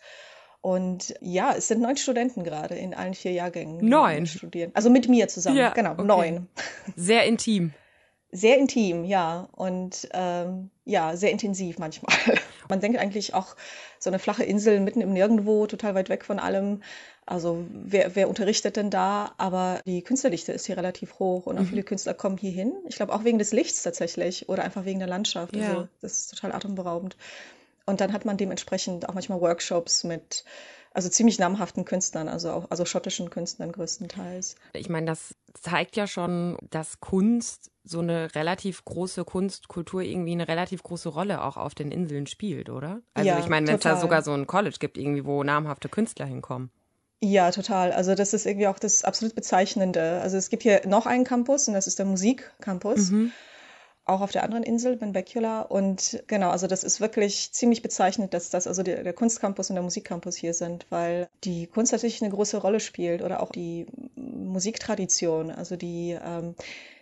Und 0.60 1.14
ja, 1.22 1.54
es 1.56 1.70
sind 1.70 1.80
neun 1.82 1.96
Studenten 1.96 2.44
gerade 2.44 2.76
in 2.76 2.94
allen 2.94 3.14
vier 3.14 3.32
Jahrgängen. 3.32 3.78
Neun? 3.88 4.26
Studieren. 4.26 4.72
Also 4.74 4.90
mit 4.90 5.08
mir 5.08 5.30
zusammen, 5.30 5.56
Ja, 5.58 5.70
genau, 5.70 5.94
okay. 5.94 6.04
neun. 6.04 6.48
Sehr 6.98 7.24
intim. 7.26 7.74
Sehr 8.38 8.58
intim, 8.58 9.04
ja. 9.04 9.50
Und 9.54 10.08
ähm, 10.14 10.70
ja, 10.86 11.16
sehr 11.16 11.32
intensiv 11.32 11.80
manchmal. 11.80 12.16
Man 12.70 12.80
denkt 12.80 13.00
eigentlich 13.00 13.34
auch 13.34 13.56
so 14.00 14.10
eine 14.10 14.20
flache 14.20 14.44
Insel 14.44 14.80
mitten 14.80 15.02
im 15.02 15.14
Nirgendwo, 15.14 15.66
total 15.68 15.96
weit 15.96 16.10
weg 16.10 16.24
von 16.24 16.40
allem. 16.40 16.84
Also 17.26 17.66
wer, 17.72 18.16
wer 18.16 18.30
unterrichtet 18.30 18.78
denn 18.78 18.90
da? 18.90 19.34
Aber 19.38 19.82
die 19.86 20.02
Künstlerdichte 20.02 20.54
ist 20.54 20.66
hier 20.66 20.78
relativ 20.78 21.20
hoch 21.20 21.46
und 21.46 21.58
auch 21.58 21.66
viele 21.66 21.84
Künstler 21.84 22.14
kommen 22.14 22.38
hier 22.38 22.52
hin. 22.52 22.74
Ich 22.88 22.96
glaube 22.96 23.14
auch 23.14 23.24
wegen 23.24 23.40
des 23.40 23.52
Lichts 23.52 23.84
tatsächlich 23.84 24.48
oder 24.48 24.64
einfach 24.64 24.86
wegen 24.86 25.00
der 25.00 25.10
Landschaft. 25.10 25.56
Ja. 25.56 25.70
Also 25.70 25.88
das 26.02 26.20
ist 26.20 26.30
total 26.30 26.54
atemberaubend. 26.54 27.18
Und 27.86 28.02
dann 28.02 28.14
hat 28.14 28.26
man 28.26 28.38
dementsprechend 28.38 29.10
auch 29.10 29.14
manchmal 29.14 29.42
Workshops 29.42 30.04
mit 30.04 30.46
also 30.98 31.10
ziemlich 31.10 31.38
namhaften 31.38 31.86
Künstlern, 31.86 32.28
also 32.28 32.50
auch 32.50 32.72
also 32.72 32.84
schottischen 32.84 33.30
Künstlern 33.30 33.72
größtenteils. 33.72 34.56
Ich 34.74 34.90
meine, 34.90 35.06
das 35.06 35.36
zeigt 35.54 35.96
ja 35.96 36.08
schon, 36.08 36.58
dass 36.72 37.00
Kunst 37.00 37.70
so 37.84 38.00
eine 38.00 38.34
relativ 38.34 38.84
große 38.84 39.24
Kunstkultur 39.24 40.02
irgendwie 40.02 40.32
eine 40.32 40.48
relativ 40.48 40.82
große 40.82 41.10
Rolle 41.10 41.44
auch 41.44 41.56
auf 41.56 41.76
den 41.76 41.92
Inseln 41.92 42.26
spielt, 42.26 42.72
oder? 42.72 43.02
Also 43.14 43.28
Ja, 43.28 43.38
ich 43.38 43.48
meine, 43.48 43.68
wenn 43.68 43.76
es 43.76 43.82
da 43.82 43.96
sogar 43.96 44.24
so 44.24 44.32
ein 44.32 44.48
College 44.48 44.78
gibt, 44.80 44.98
irgendwie, 44.98 45.24
wo 45.24 45.44
namhafte 45.44 45.88
Künstler 45.88 46.26
hinkommen. 46.26 46.72
Ja, 47.22 47.52
total. 47.52 47.92
Also 47.92 48.16
das 48.16 48.34
ist 48.34 48.48
irgendwie 48.48 48.68
auch 48.68 48.80
das 48.80 49.04
absolut 49.04 49.36
Bezeichnende. 49.36 50.20
Also 50.22 50.38
es 50.38 50.50
gibt 50.50 50.64
hier 50.64 50.82
noch 50.88 51.06
einen 51.06 51.26
Campus 51.26 51.68
und 51.68 51.76
das 51.76 51.86
ist 51.86 52.00
der 52.00 52.08
Musikcampus. 52.08 53.12
Auch 54.08 54.22
auf 54.22 54.32
der 54.32 54.44
anderen 54.44 54.64
Insel, 54.64 54.96
Benbecula. 54.96 55.62
Und 55.62 56.24
genau, 56.28 56.50
also 56.50 56.66
das 56.66 56.86
ist 56.86 57.02
wirklich 57.02 57.52
ziemlich 57.52 57.82
bezeichnend, 57.82 58.34
dass 58.34 58.50
das 58.50 58.66
also 58.66 58.82
der, 58.82 59.04
der 59.04 59.12
Kunstcampus 59.12 59.70
und 59.70 59.76
der 59.76 59.84
Musikcampus 59.84 60.38
hier 60.38 60.54
sind, 60.54 60.86
weil 60.90 61.28
die 61.44 61.68
Kunst 61.68 61.92
natürlich 61.92 62.22
eine 62.22 62.32
große 62.32 62.58
Rolle 62.58 62.80
spielt 62.80 63.22
oder 63.22 63.44
auch 63.44 63.52
die 63.52 63.86
Musiktradition. 64.16 65.52
Also 65.52 65.76
die, 65.76 66.18
ähm, 66.24 66.56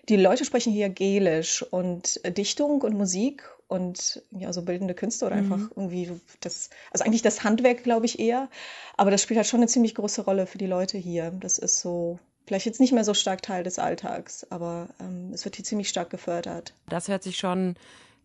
die 0.09 0.15
Leute 0.15 0.45
sprechen 0.45 0.73
hier 0.73 0.89
Gälisch 0.89 1.61
und 1.61 2.21
Dichtung 2.35 2.81
und 2.81 2.95
Musik 2.97 3.43
und 3.67 4.23
ja, 4.31 4.51
so 4.51 4.63
bildende 4.63 4.95
Künste 4.95 5.27
oder 5.27 5.35
einfach 5.35 5.59
irgendwie 5.75 6.11
das, 6.41 6.71
also 6.91 7.05
eigentlich 7.05 7.21
das 7.21 7.43
Handwerk, 7.43 7.83
glaube 7.83 8.07
ich, 8.07 8.19
eher. 8.19 8.49
Aber 8.97 9.11
das 9.11 9.21
spielt 9.21 9.37
halt 9.37 9.47
schon 9.47 9.59
eine 9.59 9.67
ziemlich 9.67 9.93
große 9.93 10.23
Rolle 10.23 10.47
für 10.47 10.57
die 10.57 10.67
Leute 10.67 10.97
hier. 10.97 11.31
Das 11.39 11.59
ist 11.59 11.81
so, 11.81 12.19
vielleicht 12.45 12.65
jetzt 12.65 12.79
nicht 12.79 12.93
mehr 12.93 13.03
so 13.03 13.13
stark 13.13 13.41
Teil 13.41 13.63
des 13.63 13.79
Alltags, 13.79 14.45
aber 14.49 14.89
ähm, 14.99 15.31
es 15.33 15.45
wird 15.45 15.55
hier 15.55 15.65
ziemlich 15.65 15.89
stark 15.89 16.09
gefördert. 16.09 16.73
Das 16.89 17.07
hört 17.07 17.23
sich 17.23 17.37
schon 17.37 17.75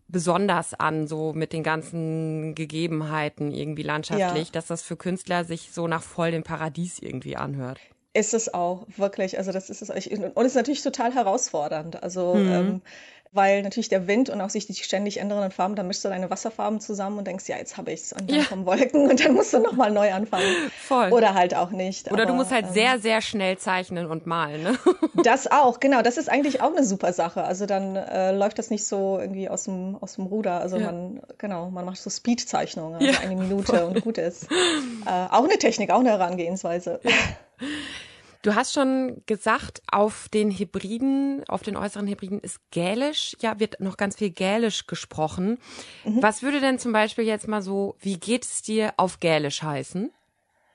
besonders 0.09 0.75
an, 0.75 1.07
so 1.07 1.33
mit 1.33 1.53
den 1.53 1.63
ganzen 1.63 2.55
Gegebenheiten 2.55 3.53
irgendwie 3.53 3.83
landschaftlich, 3.85 4.49
Ja. 4.49 4.53
dass 4.53 4.67
das 4.67 4.83
für 4.83 4.97
Künstler 4.97 5.45
sich 5.45 5.71
so 5.73 5.87
nach 5.87 6.03
voll 6.03 6.33
dem 6.33 6.43
Paradies 6.43 6.99
irgendwie 6.99 7.37
anhört. 7.37 7.79
Ist 8.13 8.35
es 8.35 8.53
auch, 8.53 8.87
wirklich. 8.97 9.39
Also 9.39 9.53
das 9.53 9.71
ist 9.71 9.83
es. 9.83 9.91
Ich, 9.91 10.11
und 10.11 10.37
es 10.37 10.47
ist 10.47 10.55
natürlich 10.57 10.83
total 10.83 11.15
herausfordernd. 11.15 12.03
Also 12.03 12.35
ähm, 12.35 12.83
weil 13.33 13.63
natürlich 13.63 13.89
der 13.89 14.09
Wind 14.09 14.29
und 14.31 14.41
auch 14.41 14.51
sich 14.51 14.67
die 14.67 14.75
ständig 14.75 15.21
ändernden 15.21 15.53
Farben, 15.53 15.77
da 15.77 15.85
mischst 15.85 16.05
du 16.05 16.09
deine 16.09 16.29
Wasserfarben 16.31 16.81
zusammen 16.81 17.19
und 17.19 17.27
denkst, 17.29 17.49
ja, 17.49 17.57
jetzt 17.57 17.77
habe 17.77 17.93
ich's. 17.93 18.13
Und 18.13 18.29
dann 18.29 18.41
Ja. 18.41 18.45
kommen 18.47 18.67
Wolken 18.67 19.09
und 19.09 19.25
dann 19.25 19.35
musst 19.35 19.53
du 19.55 19.61
nochmal 19.61 19.93
neu 19.93 20.13
anfangen. 20.13 20.57
Voll. 20.77 21.13
Oder 21.13 21.35
halt 21.35 21.55
auch 21.55 21.71
nicht. 21.71 22.11
Oder 22.13 22.27
du 22.27 22.33
Aber, 22.33 22.39
musst 22.39 22.51
halt 22.51 22.67
ähm, 22.67 22.73
sehr, 22.73 22.99
sehr 22.99 23.21
schnell 23.21 23.57
zeichnen 23.59 24.07
und 24.07 24.27
malen, 24.27 24.65
ne? 24.65 24.79
Das 25.23 25.49
auch, 25.49 25.79
genau. 25.79 26.03
Das 26.03 26.17
ist 26.17 26.29
eigentlich 26.29 26.61
auch 26.61 26.73
eine 26.75 26.83
super 26.85 27.13
Sache. 27.13 27.45
Also 27.45 27.67
dann 27.67 27.95
äh, 27.95 28.33
läuft 28.33 28.59
das 28.59 28.71
nicht 28.71 28.85
so 28.85 29.19
irgendwie 29.21 29.49
aus 29.49 29.65
dem, 29.65 29.97
aus 30.01 30.15
dem 30.17 30.27
Ruder. 30.27 30.61
Also 30.61 30.79
Ja. 30.79 30.87
man, 30.87 31.21
genau, 31.39 31.71
man 31.71 31.85
macht 31.85 31.99
so 31.99 32.11
Speed-Zeichnungen, 32.11 32.95
also 32.97 33.13
Ja, 33.13 33.21
eine 33.21 33.37
Minute 33.37 33.87
und 33.87 34.01
gut 34.01 34.19
ist. 34.19 34.51
Äh, 34.51 35.11
auch 35.31 35.45
eine 35.45 35.59
Technik, 35.59 35.91
auch 35.91 36.01
eine 36.01 36.11
Herangehensweise. 36.11 36.99
Du 38.43 38.55
hast 38.55 38.73
schon 38.73 39.23
gesagt, 39.27 39.83
auf 39.91 40.29
den 40.31 40.51
Hybriden, 40.51 41.45
auf 41.49 41.63
den 41.63 41.77
äußeren 41.77 42.07
Hybriden 42.07 42.41
ist 42.41 42.59
Gälisch, 42.71 43.37
ja, 43.41 43.61
wird 43.61 43.81
noch 43.81 43.99
ganz 43.99 44.17
viel 44.17 44.31
Gälisch 44.31 44.87
gesprochen. 44.87 45.59
Mhm. 46.05 46.23
Was 46.23 46.43
würde 46.43 46.61
denn 46.61 46.79
zum 46.79 46.93
Beispiel 46.93 47.25
jetzt 47.25 47.49
mal 47.49 47.61
so, 47.61 47.97
wie 48.01 48.19
geht 48.19 48.45
es 48.45 48.63
dir 48.63 48.95
auf 48.97 49.21
Gälisch 49.21 49.63
heißen? 49.63 50.11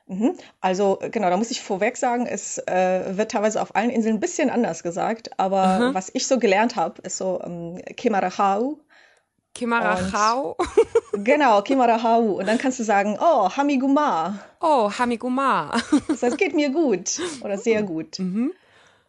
Mhm. 0.08 0.38
Also 0.62 1.00
äh, 1.02 1.10
genau, 1.10 1.32
da 1.32 1.38
muss 1.38 1.50
ich 1.50 1.62
vorweg 1.62 1.98
sagen, 1.98 2.28
es 2.28 2.60
äh, 2.60 3.18
wird 3.18 3.32
teilweise 3.32 3.60
auf 3.62 3.76
allen 3.76 3.90
Inseln 3.90 4.18
ein 4.18 4.20
bisschen 4.20 4.52
anders 4.52 4.84
gesagt, 4.84 5.40
aber 5.40 5.94
was 5.94 6.12
ich 6.14 6.28
so 6.28 6.38
gelernt 6.38 6.76
habe, 6.76 7.02
ist 7.02 7.18
so 7.18 7.42
ähm, 7.44 7.82
Kemarahau. 7.98 8.78
Kimarachau. 9.56 10.58
Genau, 11.14 11.62
Kemarahau. 11.62 12.34
Und 12.40 12.46
dann 12.46 12.58
kannst 12.58 12.78
du 12.78 12.84
sagen, 12.84 13.18
oh, 13.20 13.50
Hamiguma. 13.50 14.38
Oh, 14.60 14.92
Hamiguma. 14.92 15.72
Das 16.10 16.22
heißt, 16.22 16.38
geht 16.38 16.54
mir 16.54 16.70
gut 16.70 17.20
oder 17.42 17.58
sehr 17.58 17.82
gut. 17.82 18.20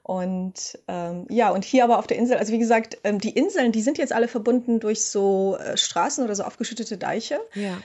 Und 0.02 0.78
ähm, 0.86 1.26
ja, 1.30 1.50
und 1.50 1.64
hier 1.64 1.82
aber 1.82 1.98
auf 1.98 2.06
der 2.06 2.16
Insel, 2.16 2.36
also 2.36 2.52
wie 2.52 2.60
gesagt, 2.60 2.96
ähm, 3.02 3.18
die 3.18 3.30
Inseln, 3.30 3.72
die 3.72 3.82
sind 3.82 3.98
jetzt 3.98 4.12
alle 4.12 4.28
verbunden 4.28 4.78
durch 4.78 5.02
so 5.02 5.56
äh, 5.58 5.76
Straßen 5.76 6.22
oder 6.22 6.36
so 6.36 6.44
aufgeschüttete 6.44 6.96
Deiche. 6.96 7.40
Ja. 7.54 7.78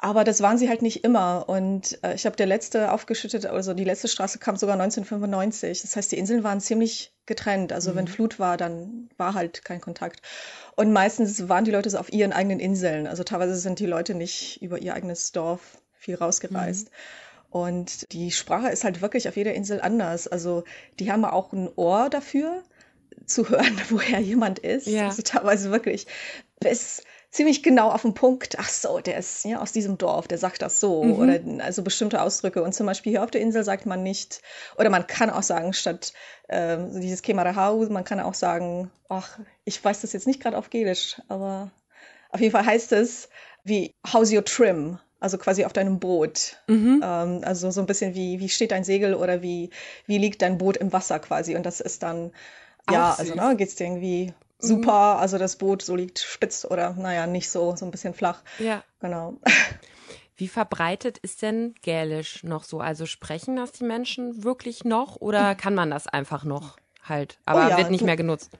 Aber 0.00 0.22
das 0.22 0.40
waren 0.40 0.58
sie 0.58 0.68
halt 0.68 0.80
nicht 0.80 1.02
immer. 1.02 1.48
Und 1.48 1.98
äh, 2.04 2.14
ich 2.14 2.22
glaube, 2.22 2.36
der 2.36 2.46
letzte 2.46 2.92
aufgeschüttete, 2.92 3.50
also 3.50 3.74
die 3.74 3.84
letzte 3.84 4.06
Straße 4.06 4.38
kam 4.38 4.56
sogar 4.56 4.74
1995. 4.74 5.82
Das 5.82 5.96
heißt, 5.96 6.12
die 6.12 6.18
Inseln 6.18 6.44
waren 6.44 6.60
ziemlich 6.60 7.12
getrennt. 7.26 7.72
Also 7.72 7.96
wenn 7.96 8.06
Flut 8.06 8.38
war, 8.38 8.56
dann 8.56 9.10
war 9.16 9.34
halt 9.34 9.64
kein 9.64 9.80
Kontakt. 9.80 10.22
Und 10.76 10.92
meistens 10.92 11.48
waren 11.48 11.64
die 11.64 11.72
Leute 11.72 11.90
so 11.90 11.98
auf 11.98 12.12
ihren 12.12 12.32
eigenen 12.32 12.60
Inseln. 12.60 13.08
Also 13.08 13.24
teilweise 13.24 13.56
sind 13.56 13.80
die 13.80 13.86
Leute 13.86 14.14
nicht 14.14 14.62
über 14.62 14.78
ihr 14.78 14.94
eigenes 14.94 15.32
Dorf 15.32 15.82
viel 15.94 16.14
rausgereist. 16.14 16.90
Und 17.50 18.12
die 18.12 18.30
Sprache 18.30 18.68
ist 18.68 18.84
halt 18.84 19.02
wirklich 19.02 19.28
auf 19.28 19.36
jeder 19.36 19.54
Insel 19.54 19.80
anders. 19.80 20.28
Also 20.28 20.62
die 21.00 21.10
haben 21.10 21.24
auch 21.24 21.52
ein 21.52 21.68
Ohr 21.74 22.08
dafür, 22.08 22.62
zu 23.26 23.48
hören, 23.48 23.80
woher 23.88 24.20
jemand 24.20 24.60
ist. 24.60 24.86
Ja. 24.86 25.08
Also 25.08 25.22
teilweise 25.22 25.72
wirklich 25.72 26.06
bis 26.60 27.02
ziemlich 27.30 27.62
genau 27.62 27.90
auf 27.90 28.02
den 28.02 28.14
Punkt. 28.14 28.56
Ach 28.58 28.68
so, 28.68 29.00
der 29.00 29.18
ist 29.18 29.44
ja 29.44 29.60
aus 29.60 29.72
diesem 29.72 29.98
Dorf, 29.98 30.28
der 30.28 30.38
sagt 30.38 30.62
das 30.62 30.80
so. 30.80 31.02
Oder 31.02 31.40
also 31.64 31.82
bestimmte 31.82 32.22
Ausdrücke. 32.22 32.62
Und 32.62 32.74
zum 32.74 32.86
Beispiel 32.86 33.10
hier 33.12 33.22
auf 33.22 33.30
der 33.30 33.40
Insel 33.40 33.64
sagt 33.64 33.86
man 33.86 34.02
nicht, 34.02 34.42
oder 34.76 34.90
man 34.90 35.06
kann 35.06 35.30
auch 35.30 35.42
sagen, 35.42 35.72
statt 35.72 36.12
so 36.50 36.98
dieses 37.00 37.22
Kemarahau, 37.22 37.84
man 37.90 38.04
kann 38.04 38.20
auch 38.20 38.34
sagen, 38.34 38.90
ach, 39.08 39.38
ich 39.64 39.84
weiß 39.84 40.00
das 40.00 40.14
jetzt 40.14 40.26
nicht 40.26 40.40
gerade 40.40 40.56
auf 40.56 40.70
Gälisch, 40.70 41.20
aber 41.28 41.70
auf 42.30 42.40
jeden 42.40 42.52
Fall 42.52 42.64
heißt 42.64 42.92
es 42.92 43.28
wie 43.64 43.94
How's 44.12 44.32
your 44.32 44.44
trim? 44.44 44.98
Also 45.20 45.36
quasi 45.36 45.64
auf 45.64 45.72
deinem 45.72 45.98
Boot. 45.98 46.62
Ähm, 47.02 47.40
also 47.44 47.70
so 47.70 47.80
ein 47.80 47.86
bisschen 47.86 48.14
wie, 48.14 48.38
wie 48.40 48.48
steht 48.48 48.70
dein 48.70 48.84
Segel 48.84 49.14
oder 49.14 49.42
wie, 49.42 49.70
wie 50.06 50.18
liegt 50.18 50.42
dein 50.42 50.58
Boot 50.58 50.76
im 50.76 50.92
Wasser 50.92 51.18
quasi. 51.18 51.56
Und 51.56 51.66
das 51.66 51.80
ist 51.80 52.02
dann, 52.02 52.32
ja, 52.90 53.14
also 53.18 53.34
ne, 53.34 53.56
geht's 53.56 53.74
dir 53.74 53.84
irgendwie 53.84 54.32
super, 54.58 55.18
also 55.18 55.38
das 55.38 55.56
Boot 55.56 55.82
so 55.82 55.94
liegt 55.96 56.18
spitz 56.18 56.64
oder 56.68 56.94
naja, 56.94 57.26
nicht 57.26 57.50
so, 57.50 57.74
so 57.76 57.84
ein 57.84 57.90
bisschen 57.90 58.14
flach. 58.14 58.42
Ja. 58.58 58.82
Genau. 59.00 59.34
Wie 60.36 60.48
verbreitet 60.48 61.18
ist 61.18 61.42
denn 61.42 61.74
Gälisch 61.82 62.44
noch 62.44 62.64
so? 62.64 62.80
Also 62.80 63.06
sprechen 63.06 63.56
das 63.56 63.72
die 63.72 63.84
Menschen 63.84 64.44
wirklich 64.44 64.84
noch 64.84 65.16
oder 65.16 65.54
kann 65.54 65.74
man 65.74 65.90
das 65.90 66.06
einfach 66.06 66.44
noch 66.44 66.76
halt, 67.02 67.38
aber 67.44 67.66
Oh 67.66 67.68
ja, 67.70 67.78
wird 67.78 67.90
nicht 67.90 68.02
du- 68.02 68.06
mehr 68.06 68.16
genutzt? 68.16 68.50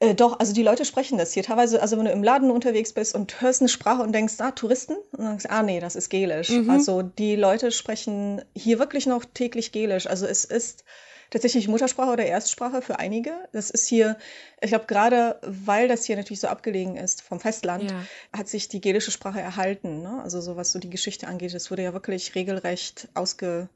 Äh, 0.00 0.14
doch, 0.16 0.40
also 0.40 0.52
die 0.52 0.62
Leute 0.64 0.84
sprechen 0.84 1.18
das 1.18 1.32
hier. 1.32 1.44
Teilweise, 1.44 1.80
also 1.80 1.96
wenn 1.96 2.04
du 2.04 2.10
im 2.10 2.22
Laden 2.24 2.50
unterwegs 2.50 2.92
bist 2.92 3.14
und 3.14 3.40
hörst 3.40 3.60
eine 3.60 3.68
Sprache 3.68 4.02
und 4.02 4.12
denkst, 4.12 4.34
ah, 4.38 4.50
Touristen, 4.50 4.94
und 5.12 5.18
dann 5.20 5.28
denkst 5.28 5.44
du, 5.44 5.50
ah, 5.50 5.62
nee, 5.62 5.78
das 5.80 5.94
ist 5.94 6.08
Gälisch. 6.10 6.50
Also 6.68 7.02
die 7.02 7.36
Leute 7.36 7.70
sprechen 7.70 8.44
hier 8.56 8.80
wirklich 8.80 9.06
noch 9.06 9.24
täglich 9.24 9.70
Gälisch. 9.70 10.08
Also 10.08 10.26
es 10.26 10.44
ist 10.44 10.84
tatsächlich 11.34 11.68
Muttersprache 11.68 12.12
oder 12.12 12.24
Erstsprache 12.24 12.80
für 12.80 12.98
einige. 12.98 13.32
Das 13.52 13.70
ist 13.70 13.86
hier, 13.88 14.16
ich 14.62 14.70
glaube, 14.70 14.86
gerade 14.86 15.38
weil 15.42 15.88
das 15.88 16.04
hier 16.04 16.16
natürlich 16.16 16.40
so 16.40 16.46
abgelegen 16.46 16.96
ist 16.96 17.20
vom 17.22 17.40
Festland, 17.40 17.90
Ja. 17.90 18.04
hat 18.32 18.48
sich 18.48 18.68
die 18.68 18.80
gälische 18.80 19.10
Sprache 19.10 19.40
erhalten. 19.40 20.00
Ne? 20.02 20.20
Also 20.22 20.40
so 20.40 20.56
was 20.56 20.72
so 20.72 20.78
die 20.78 20.90
Geschichte 20.90 21.26
angeht, 21.26 21.52
es 21.52 21.70
wurde 21.70 21.82
ja 21.82 21.92
wirklich 21.92 22.34
regelrecht 22.34 23.08
ausge 23.14 23.68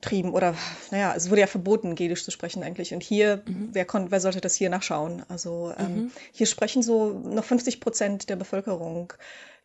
trieben 0.00 0.32
oder 0.32 0.54
naja, 0.92 1.12
es 1.16 1.28
wurde 1.28 1.40
ja 1.40 1.48
verboten, 1.48 1.96
Gälisch 1.96 2.22
zu 2.24 2.30
sprechen 2.30 2.62
eigentlich. 2.62 2.94
Und 2.94 3.02
hier, 3.02 3.42
wer, 3.72 3.84
kon 3.84 4.10
wer 4.12 4.20
sollte 4.20 4.40
das 4.40 4.54
hier 4.54 4.70
nachschauen? 4.70 5.24
Also 5.28 5.72
ähm, 5.76 6.12
hier 6.32 6.46
sprechen 6.46 6.82
so 6.84 7.08
noch 7.18 7.44
50 7.44 7.80
Prozent 7.80 8.28
der 8.28 8.36
Bevölkerung 8.36 9.12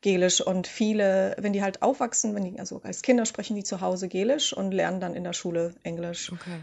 Gälisch 0.04 0.42
und 0.42 0.68
viele, 0.68 1.36
wenn 1.40 1.54
die 1.54 1.64
halt 1.64 1.82
aufwachsen, 1.82 2.36
wenn 2.36 2.44
die, 2.44 2.60
also 2.60 2.82
als 2.84 3.02
Kinder 3.02 3.26
sprechen 3.26 3.56
die 3.56 3.64
zu 3.64 3.82
Hause 3.82 4.08
Gälisch 4.08 4.54
und 4.54 4.72
lernen 4.72 5.00
dann 5.00 5.16
in 5.16 5.24
der 5.24 5.34
Schule 5.34 5.74
Englisch. 5.82 6.32
Okay. 6.32 6.60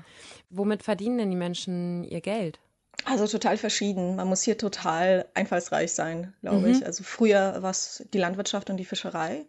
Womit 0.51 0.85
verdienen 0.85 1.19
denn 1.19 1.31
die 1.31 1.37
Menschen 1.37 2.05
ihr 2.05 2.21
Geld? 2.21 2.61
Also 3.05 3.27
total 3.27 3.57
verschieden. 3.57 4.17
Man 4.17 4.29
muss 4.29 4.43
hier 4.43 4.59
total 4.59 5.27
einfallsreich 5.35 5.93
sein, 5.93 6.35
glaube 6.43 6.71
ich. 6.71 6.85
Also 6.85 7.03
früher 7.03 7.63
war 7.63 7.71
es 7.71 8.05
die 8.13 8.19
Landwirtschaft 8.19 8.69
und 8.69 8.77
die 8.77 8.85
Fischerei. 8.85 9.47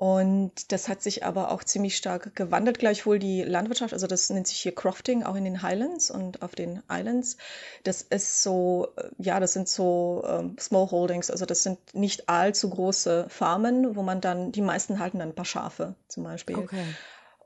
Und 0.00 0.72
das 0.72 0.88
hat 0.88 1.02
sich 1.02 1.26
aber 1.26 1.50
auch 1.50 1.62
ziemlich 1.62 1.94
stark 1.94 2.34
gewandelt, 2.34 2.78
gleichwohl 2.78 3.18
die 3.18 3.42
Landwirtschaft, 3.42 3.92
also 3.92 4.06
das 4.06 4.30
nennt 4.30 4.46
sich 4.46 4.58
hier 4.58 4.74
Crofting, 4.74 5.24
auch 5.24 5.34
in 5.34 5.44
den 5.44 5.60
Highlands 5.60 6.10
und 6.10 6.40
auf 6.40 6.54
den 6.54 6.82
Islands. 6.90 7.36
Das 7.84 8.00
ist 8.00 8.42
so, 8.42 8.88
äh, 8.96 9.10
ja, 9.18 9.40
das 9.40 9.52
sind 9.52 9.68
so 9.68 10.24
ähm, 10.26 10.56
Smallholdings, 10.58 11.30
also 11.30 11.44
das 11.44 11.64
sind 11.64 11.78
nicht 11.92 12.30
allzu 12.30 12.70
große 12.70 13.26
Farmen, 13.28 13.94
wo 13.94 14.00
man 14.00 14.22
dann, 14.22 14.52
die 14.52 14.62
meisten 14.62 15.00
halten 15.00 15.18
dann 15.18 15.28
ein 15.28 15.34
paar 15.34 15.44
Schafe 15.44 15.94
zum 16.08 16.24
Beispiel 16.24 16.56
Okay. 16.56 16.82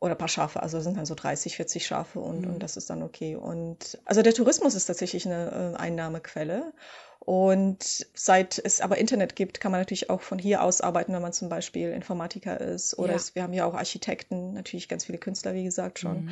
Oder 0.04 0.14
ein 0.14 0.18
paar 0.18 0.28
Schafe, 0.28 0.62
also 0.62 0.78
es 0.78 0.84
sind 0.84 0.96
dann 0.96 1.06
so 1.06 1.14
30, 1.14 1.56
40 1.56 1.86
Schafe 1.86 2.20
und, 2.20 2.46
und 2.46 2.62
das 2.62 2.76
ist 2.76 2.90
dann 2.90 3.02
okay. 3.02 3.36
Und 3.36 3.98
also 4.04 4.20
der 4.20 4.34
Tourismus 4.34 4.74
ist 4.74 4.84
tatsächlich 4.84 5.24
eine 5.26 5.74
äh, 5.74 5.80
Einnahmequelle. 5.80 6.72
Und 7.20 8.06
seit 8.12 8.58
es 8.58 8.82
aber 8.82 8.98
Internet 8.98 9.34
gibt, 9.34 9.58
kann 9.58 9.72
man 9.72 9.80
natürlich 9.80 10.10
auch 10.10 10.20
von 10.20 10.38
hier 10.38 10.62
aus 10.62 10.82
arbeiten, 10.82 11.14
wenn 11.14 11.22
man 11.22 11.32
zum 11.32 11.48
Beispiel 11.48 11.90
Informatiker 11.90 12.60
ist. 12.60 12.98
Oder 12.98 13.12
Ja. 13.12 13.16
es, 13.16 13.34
wir 13.34 13.42
haben 13.42 13.54
ja 13.54 13.64
auch 13.64 13.72
Architekten, 13.72 14.52
natürlich 14.52 14.90
ganz 14.90 15.06
viele 15.06 15.16
Künstler, 15.16 15.54
wie 15.54 15.64
gesagt, 15.64 15.98
schon. 15.98 16.28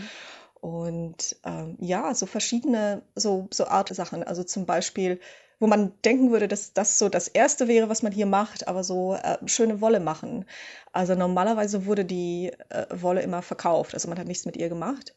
Und 0.60 1.36
ähm, 1.44 1.76
ja, 1.80 2.14
so 2.14 2.26
verschiedene 2.26 3.02
so, 3.14 3.48
so 3.50 3.66
Art 3.66 3.88
Sachen. 3.94 4.22
Also 4.22 4.44
zum 4.44 4.66
Beispiel, 4.66 5.18
wo 5.62 5.68
man 5.68 5.92
denken 6.04 6.32
würde, 6.32 6.48
dass 6.48 6.72
das 6.72 6.98
so 6.98 7.08
das 7.08 7.28
Erste 7.28 7.68
wäre, 7.68 7.88
was 7.88 8.02
man 8.02 8.10
hier 8.10 8.26
macht, 8.26 8.66
aber 8.66 8.82
so 8.82 9.14
äh, 9.14 9.38
schöne 9.46 9.80
Wolle 9.80 10.00
machen. 10.00 10.44
Also 10.90 11.14
normalerweise 11.14 11.86
wurde 11.86 12.04
die 12.04 12.50
äh, 12.70 12.86
Wolle 12.90 13.22
immer 13.22 13.42
verkauft, 13.42 13.94
also 13.94 14.08
man 14.08 14.18
hat 14.18 14.26
nichts 14.26 14.44
mit 14.44 14.56
ihr 14.56 14.68
gemacht. 14.68 15.14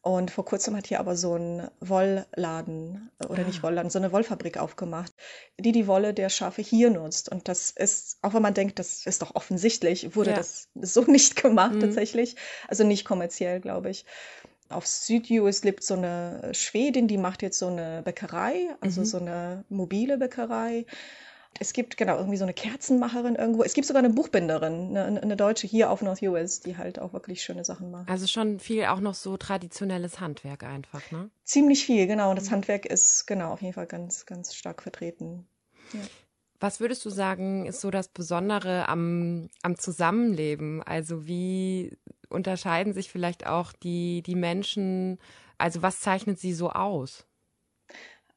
Und 0.00 0.30
vor 0.30 0.46
kurzem 0.46 0.74
hat 0.74 0.86
hier 0.86 1.00
aber 1.00 1.16
so 1.16 1.34
ein 1.34 1.68
Wollladen 1.80 3.10
äh, 3.18 3.26
oder 3.26 3.42
ah. 3.42 3.46
nicht 3.46 3.62
Wollladen, 3.62 3.90
so 3.90 3.98
eine 3.98 4.10
Wollfabrik 4.10 4.56
aufgemacht, 4.56 5.12
die 5.58 5.72
die 5.72 5.86
Wolle 5.86 6.14
der 6.14 6.30
Schafe 6.30 6.62
hier 6.62 6.88
nutzt. 6.88 7.30
Und 7.30 7.48
das 7.48 7.70
ist, 7.70 8.16
auch 8.22 8.32
wenn 8.32 8.42
man 8.42 8.54
denkt, 8.54 8.78
das 8.78 9.04
ist 9.04 9.20
doch 9.20 9.34
offensichtlich, 9.34 10.16
wurde 10.16 10.30
ja. 10.30 10.36
das 10.36 10.68
so 10.80 11.02
nicht 11.06 11.36
gemacht 11.36 11.74
mhm. 11.74 11.80
tatsächlich. 11.80 12.36
Also 12.68 12.84
nicht 12.84 13.04
kommerziell, 13.04 13.60
glaube 13.60 13.90
ich. 13.90 14.06
Auf 14.68 14.86
Südjus 14.86 15.62
lebt 15.62 15.84
so 15.84 15.94
eine 15.94 16.50
Schwedin, 16.52 17.06
die 17.06 17.18
macht 17.18 17.42
jetzt 17.42 17.58
so 17.58 17.66
eine 17.66 18.02
Bäckerei, 18.02 18.74
also 18.80 19.02
mhm. 19.02 19.04
so 19.04 19.18
eine 19.18 19.64
mobile 19.68 20.18
Bäckerei. 20.18 20.86
Es 21.60 21.72
gibt 21.72 21.96
genau 21.96 22.16
irgendwie 22.16 22.36
so 22.36 22.44
eine 22.44 22.54
Kerzenmacherin 22.54 23.36
irgendwo. 23.36 23.62
Es 23.62 23.74
gibt 23.74 23.86
sogar 23.86 24.02
eine 24.02 24.12
Buchbinderin, 24.12 24.96
eine, 24.96 25.22
eine 25.22 25.36
Deutsche 25.36 25.66
hier 25.66 25.90
auf 25.90 26.02
North 26.02 26.22
US, 26.22 26.60
die 26.60 26.76
halt 26.76 26.98
auch 26.98 27.12
wirklich 27.12 27.42
schöne 27.42 27.64
Sachen 27.64 27.90
macht. 27.90 28.08
Also 28.08 28.26
schon 28.26 28.58
viel 28.58 28.86
auch 28.86 29.00
noch 29.00 29.14
so 29.14 29.36
traditionelles 29.36 30.18
Handwerk 30.18 30.64
einfach, 30.64 31.08
ne? 31.12 31.30
Ziemlich 31.44 31.84
viel, 31.84 32.06
genau. 32.06 32.30
Und 32.30 32.36
das 32.36 32.46
mhm. 32.46 32.56
Handwerk 32.56 32.86
ist 32.86 33.26
genau 33.26 33.52
auf 33.52 33.62
jeden 33.62 33.74
Fall 33.74 33.86
ganz, 33.86 34.26
ganz 34.26 34.54
stark 34.54 34.82
vertreten. 34.82 35.46
Ja. 35.92 36.00
Was 36.58 36.80
würdest 36.80 37.04
du 37.04 37.10
sagen, 37.10 37.66
ist 37.66 37.80
so 37.80 37.90
das 37.90 38.08
Besondere 38.08 38.88
am, 38.88 39.48
am 39.62 39.78
Zusammenleben? 39.78 40.82
Also 40.82 41.26
wie 41.26 41.96
unterscheiden 42.34 42.92
sich 42.92 43.10
vielleicht 43.10 43.46
auch 43.46 43.72
die, 43.72 44.22
die 44.22 44.34
Menschen, 44.34 45.18
also 45.58 45.82
was 45.82 46.00
zeichnet 46.00 46.38
sie 46.38 46.52
so 46.52 46.70
aus? 46.70 47.26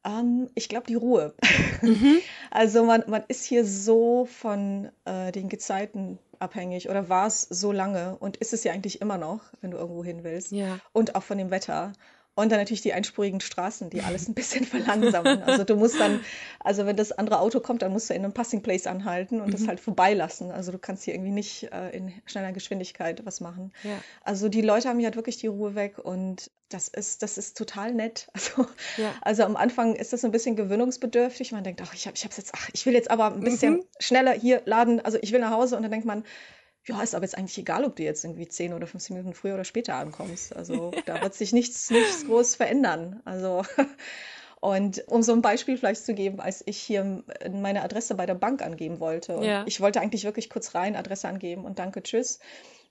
Ähm, 0.04 0.50
ich 0.56 0.70
glaube, 0.70 0.88
die 0.88 0.96
Ruhe. 0.96 1.34
Mhm. 1.82 2.18
Also 2.50 2.86
man, 2.86 3.04
man 3.08 3.24
ist 3.28 3.44
hier 3.44 3.66
so 3.66 4.26
von 4.26 4.90
äh, 5.06 5.32
den 5.32 5.50
Gezeiten 5.50 6.18
abhängig 6.40 6.90
oder 6.90 7.10
war 7.10 7.28
es 7.28 7.42
so 7.42 7.72
lange 7.72 8.18
und 8.18 8.38
ist 8.38 8.54
es 8.54 8.64
ja 8.64 8.72
eigentlich 8.72 9.02
immer 9.02 9.18
noch, 9.18 9.42
wenn 9.62 9.72
du 9.72 9.78
irgendwo 9.78 10.04
hin 10.04 10.24
willst. 10.24 10.52
Ja. 10.52 10.80
Und 10.94 11.16
auch 11.16 11.24
von 11.24 11.38
dem 11.38 11.52
Wetter. 11.52 11.94
Und 12.38 12.52
dann 12.52 12.60
natürlich 12.60 12.84
die 12.84 12.94
einspurigen 12.94 13.40
Straßen, 13.40 13.90
die 13.90 14.02
alles 14.02 14.28
ein 14.30 14.36
bisschen 14.36 14.64
verlangsamen. 14.64 15.42
Also 15.42 15.64
du 15.64 15.76
musst 15.76 16.00
dann, 16.00 16.20
also 16.60 16.86
wenn 16.86 16.96
das 16.96 17.12
andere 17.12 17.40
Auto 17.40 17.60
kommt, 17.60 17.82
dann 17.82 17.92
musst 17.92 18.12
du 18.12 18.14
in 18.14 18.24
einem 18.24 18.32
Passing 18.32 18.62
Place 18.62 18.86
anhalten 18.86 19.42
und 19.42 19.48
mhm. 19.48 19.52
das 19.54 19.68
halt 19.68 19.80
vorbeilassen. 19.80 20.52
Also 20.52 20.72
du 20.72 20.78
kannst 20.78 21.04
hier 21.04 21.16
irgendwie 21.16 21.32
nicht 21.32 21.72
äh, 21.74 21.90
in 21.98 22.14
schneller 22.28 22.52
Geschwindigkeit 22.52 23.26
was 23.26 23.42
machen. 23.42 23.74
Ja. 23.82 23.98
Also 24.24 24.50
die 24.50 24.62
Leute 24.62 24.88
haben 24.88 25.00
hier 25.00 25.08
halt 25.08 25.16
wirklich 25.16 25.38
die 25.38 25.48
Ruhe 25.48 25.74
weg 25.74 25.98
und 25.98 26.52
das 26.70 26.90
ist, 26.90 27.24
das 27.24 27.40
ist 27.40 27.58
total 27.58 27.94
nett. 27.94 28.28
Also, 28.38 28.68
ja. 28.98 29.16
also 29.22 29.44
am 29.44 29.56
Anfang 29.56 29.96
ist 29.96 30.14
das 30.14 30.24
ein 30.24 30.32
bisschen 30.32 30.56
gewöhnungsbedürftig. 30.56 31.52
Man 31.54 31.64
denkt, 31.64 31.82
ach, 31.84 31.96
ich 31.96 32.06
habe 32.06 32.16
ich 32.16 32.24
jetzt, 32.24 32.52
ach, 32.54 32.70
ich 32.72 32.86
will 32.86 32.94
jetzt 32.94 33.10
aber 33.10 33.34
ein 33.34 33.40
bisschen 33.40 33.78
mhm. 33.78 33.84
schneller 34.00 34.32
hier 34.32 34.62
laden. 34.66 35.04
Also 35.04 35.18
ich 35.20 35.32
will 35.32 35.40
nach 35.40 35.52
Hause 35.52 35.76
und 35.76 35.82
dann 35.82 35.92
denkt 35.92 36.06
man, 36.06 36.24
ja, 36.88 37.02
ist 37.02 37.16
aber 37.16 37.26
jetzt 37.26 37.38
eigentlich 37.38 37.58
egal, 37.58 37.84
ob 37.84 37.96
du 37.96 38.04
jetzt 38.04 38.24
irgendwie 38.24 38.48
10 38.48 38.74
oder 38.74 38.88
15 38.88 39.16
Minuten 39.16 39.34
früher 39.34 39.56
oder 39.56 39.66
später 39.66 39.96
ankommst. 39.96 40.56
Also 40.56 40.92
da 41.06 41.22
wird 41.22 41.34
sich 41.34 41.52
nichts, 41.52 41.90
nichts 41.90 42.26
groß 42.26 42.56
verändern. 42.56 43.22
Also 43.26 43.64
und 44.62 45.04
um 45.08 45.22
so 45.22 45.34
ein 45.34 45.42
Beispiel 45.42 45.78
vielleicht 45.78 46.06
zu 46.06 46.14
geben, 46.14 46.40
als 46.40 46.64
ich 46.66 46.78
hier 46.78 47.24
meine 47.52 47.84
Adresse 47.84 48.16
bei 48.16 48.26
der 48.26 48.36
Bank 48.36 48.62
angeben 48.62 49.00
wollte. 49.00 49.34
Ja. 49.42 49.64
Ich 49.68 49.82
wollte 49.82 50.00
eigentlich 50.00 50.24
wirklich 50.24 50.50
kurz 50.50 50.76
rein, 50.76 50.96
Adresse 50.96 51.28
angeben 51.28 51.66
und 51.66 51.78
danke, 51.78 52.02
tschüss. 52.02 52.40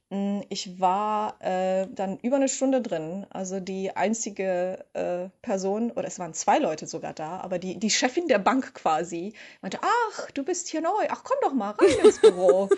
Hm, 0.09 0.45
ich 0.51 0.79
war 0.79 1.37
äh, 1.41 1.89
dann 1.91 2.19
über 2.19 2.37
eine 2.37 2.49
Stunde 2.49 2.81
drin. 2.81 3.27
Also 3.31 3.59
die 3.59 3.97
einzige 3.97 4.85
äh, 4.93 5.29
Person, 5.43 5.91
oder 5.91 6.07
es 6.07 6.21
waren 6.21 6.33
zwei 6.33 6.59
Leute 6.59 6.87
sogar 6.87 7.13
da, 7.13 7.41
aber 7.41 7.59
die, 7.59 7.77
die 7.77 7.91
Chefin 7.91 8.29
der 8.29 8.39
Bank 8.39 8.73
quasi 8.75 9.35
meinte, 9.63 9.81
ach, 9.83 10.31
du 10.31 10.45
bist 10.45 10.69
hier 10.69 10.81
neu, 10.81 11.07
ach, 11.09 11.25
komm 11.25 11.39
doch 11.43 11.53
mal 11.53 11.71
rein 11.73 11.89
ins 12.05 12.21
Büro. 12.21 12.69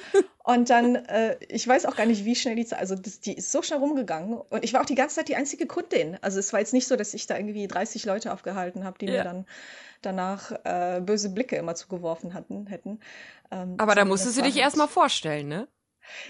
und 0.43 0.71
dann, 0.71 0.95
äh, 0.95 1.37
ich 1.49 1.69
weiß 1.69 1.85
auch 1.85 1.97
gar 1.97 2.07
nicht, 2.07 2.25
wie 2.25 2.35
schnell 2.35 2.57
die 2.57 2.65
Zeit, 2.65 2.79
also 2.79 2.95
das, 2.95 3.21
die 3.21 3.35
ist 3.35 3.53
so 3.53 3.61
schnell 3.61 3.81
rumgegangen. 3.81 4.39
Und 4.39 4.65
ich 4.65 4.73
war 4.73 4.81
auch 4.81 4.87
die 4.87 4.95
ganze 4.95 5.17
Zeit 5.17 5.29
die 5.29 5.37
einzige 5.37 5.67
Kundin. 5.67 6.17
Also 6.23 6.39
es 6.39 6.55
war 6.55 6.61
jetzt 6.61 6.73
nicht 6.73 6.89
so, 6.89 6.97
dass 6.97 7.13
ich 7.13 7.27
da 7.27 7.37
irgendwie 7.37 7.69
30 7.69 8.07
Leute 8.07 8.33
aufgehalten 8.33 8.85
habe, 8.85 8.99
die 8.99 9.07
ja. 9.07 9.19
mir 9.19 9.25
dann 9.25 9.47
danach 10.01 10.53
äh, 10.65 11.03
böse 11.03 11.29
Blicke 11.29 11.57
immer 11.57 11.75
zugeworfen 11.75 12.33
hatten, 12.33 12.69
hätten. 12.69 13.01
Ähm, 13.51 13.75
aber 13.77 13.95
da 13.95 14.07
musstest 14.07 14.39
du 14.39 14.43
dich 14.43 14.55
halt 14.55 14.63
erstmal 14.63 14.89
vorstellen, 14.89 15.49
ne? 15.49 15.69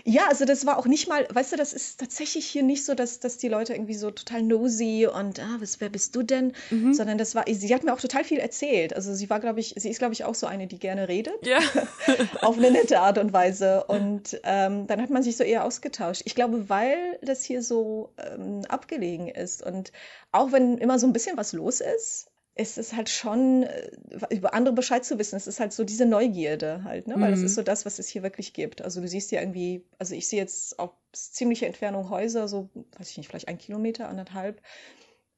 Ja, 0.04 0.28
also 0.28 0.44
das 0.44 0.66
war 0.66 0.78
auch 0.78 0.86
nicht 0.86 1.08
mal, 1.08 1.26
weißt 1.30 1.52
du, 1.52 1.56
das 1.56 1.72
ist 1.72 2.00
tatsächlich 2.00 2.46
hier 2.46 2.62
nicht 2.62 2.84
so, 2.84 2.94
dass, 2.94 3.20
dass 3.20 3.38
die 3.38 3.48
Leute 3.48 3.74
irgendwie 3.74 3.94
so 3.94 4.10
total 4.10 4.42
nosy 4.42 5.06
und 5.06 5.40
ah, 5.40 5.56
was, 5.58 5.80
wer 5.80 5.88
bist 5.88 6.14
du 6.16 6.22
denn? 6.22 6.52
Mhm. 6.70 6.94
Sondern 6.94 7.18
das 7.18 7.34
war, 7.34 7.44
sie 7.48 7.74
hat 7.74 7.84
mir 7.84 7.92
auch 7.92 8.00
total 8.00 8.24
viel 8.24 8.38
erzählt. 8.38 8.94
Also 8.94 9.14
sie 9.14 9.30
war, 9.30 9.40
glaube 9.40 9.60
ich, 9.60 9.74
sie 9.76 9.90
ist, 9.90 9.98
glaube 9.98 10.14
ich, 10.14 10.24
auch 10.24 10.34
so 10.34 10.46
eine, 10.46 10.66
die 10.66 10.78
gerne 10.78 11.08
redet. 11.08 11.46
Ja. 11.46 11.58
auf 12.42 12.56
eine 12.56 12.70
nette 12.70 13.00
Art 13.00 13.18
und 13.18 13.32
Weise. 13.32 13.84
Und 13.84 14.40
ähm, 14.44 14.86
dann 14.86 15.02
hat 15.02 15.10
man 15.10 15.22
sich 15.22 15.36
so 15.36 15.44
eher 15.44 15.64
ausgetauscht. 15.64 16.22
Ich 16.24 16.34
glaube, 16.34 16.68
weil 16.68 17.18
das 17.22 17.42
hier 17.44 17.62
so 17.62 18.12
ähm, 18.18 18.62
abgelegen 18.68 19.28
ist 19.28 19.62
und 19.62 19.92
auch 20.32 20.52
wenn 20.52 20.78
immer 20.78 20.98
so 20.98 21.06
ein 21.06 21.12
bisschen 21.12 21.36
was 21.36 21.52
los 21.52 21.80
ist, 21.80 22.28
ist 22.58 22.76
es 22.76 22.92
halt 22.92 23.08
schon, 23.08 23.62
äh, 23.62 23.90
über 24.30 24.52
andere 24.52 24.74
Bescheid 24.74 25.04
zu 25.04 25.18
wissen. 25.18 25.36
Es 25.36 25.46
ist 25.46 25.60
halt 25.60 25.72
so 25.72 25.84
diese 25.84 26.04
Neugierde 26.04 26.82
halt, 26.84 27.06
ne? 27.06 27.14
Weil 27.14 27.30
mhm. 27.30 27.34
das 27.36 27.42
ist 27.42 27.54
so 27.54 27.62
das, 27.62 27.86
was 27.86 27.98
es 27.98 28.08
hier 28.08 28.22
wirklich 28.22 28.52
gibt. 28.52 28.82
Also 28.82 29.00
du 29.00 29.08
siehst 29.08 29.30
ja 29.30 29.40
irgendwie, 29.40 29.84
also 29.98 30.14
ich 30.14 30.28
sehe 30.28 30.40
jetzt 30.40 30.78
auf 30.78 30.90
ziemliche 31.12 31.66
Entfernung 31.66 32.10
Häuser, 32.10 32.48
so, 32.48 32.68
weiß 32.98 33.10
ich 33.10 33.16
nicht, 33.16 33.28
vielleicht 33.28 33.48
ein 33.48 33.58
Kilometer, 33.58 34.08
anderthalb. 34.08 34.60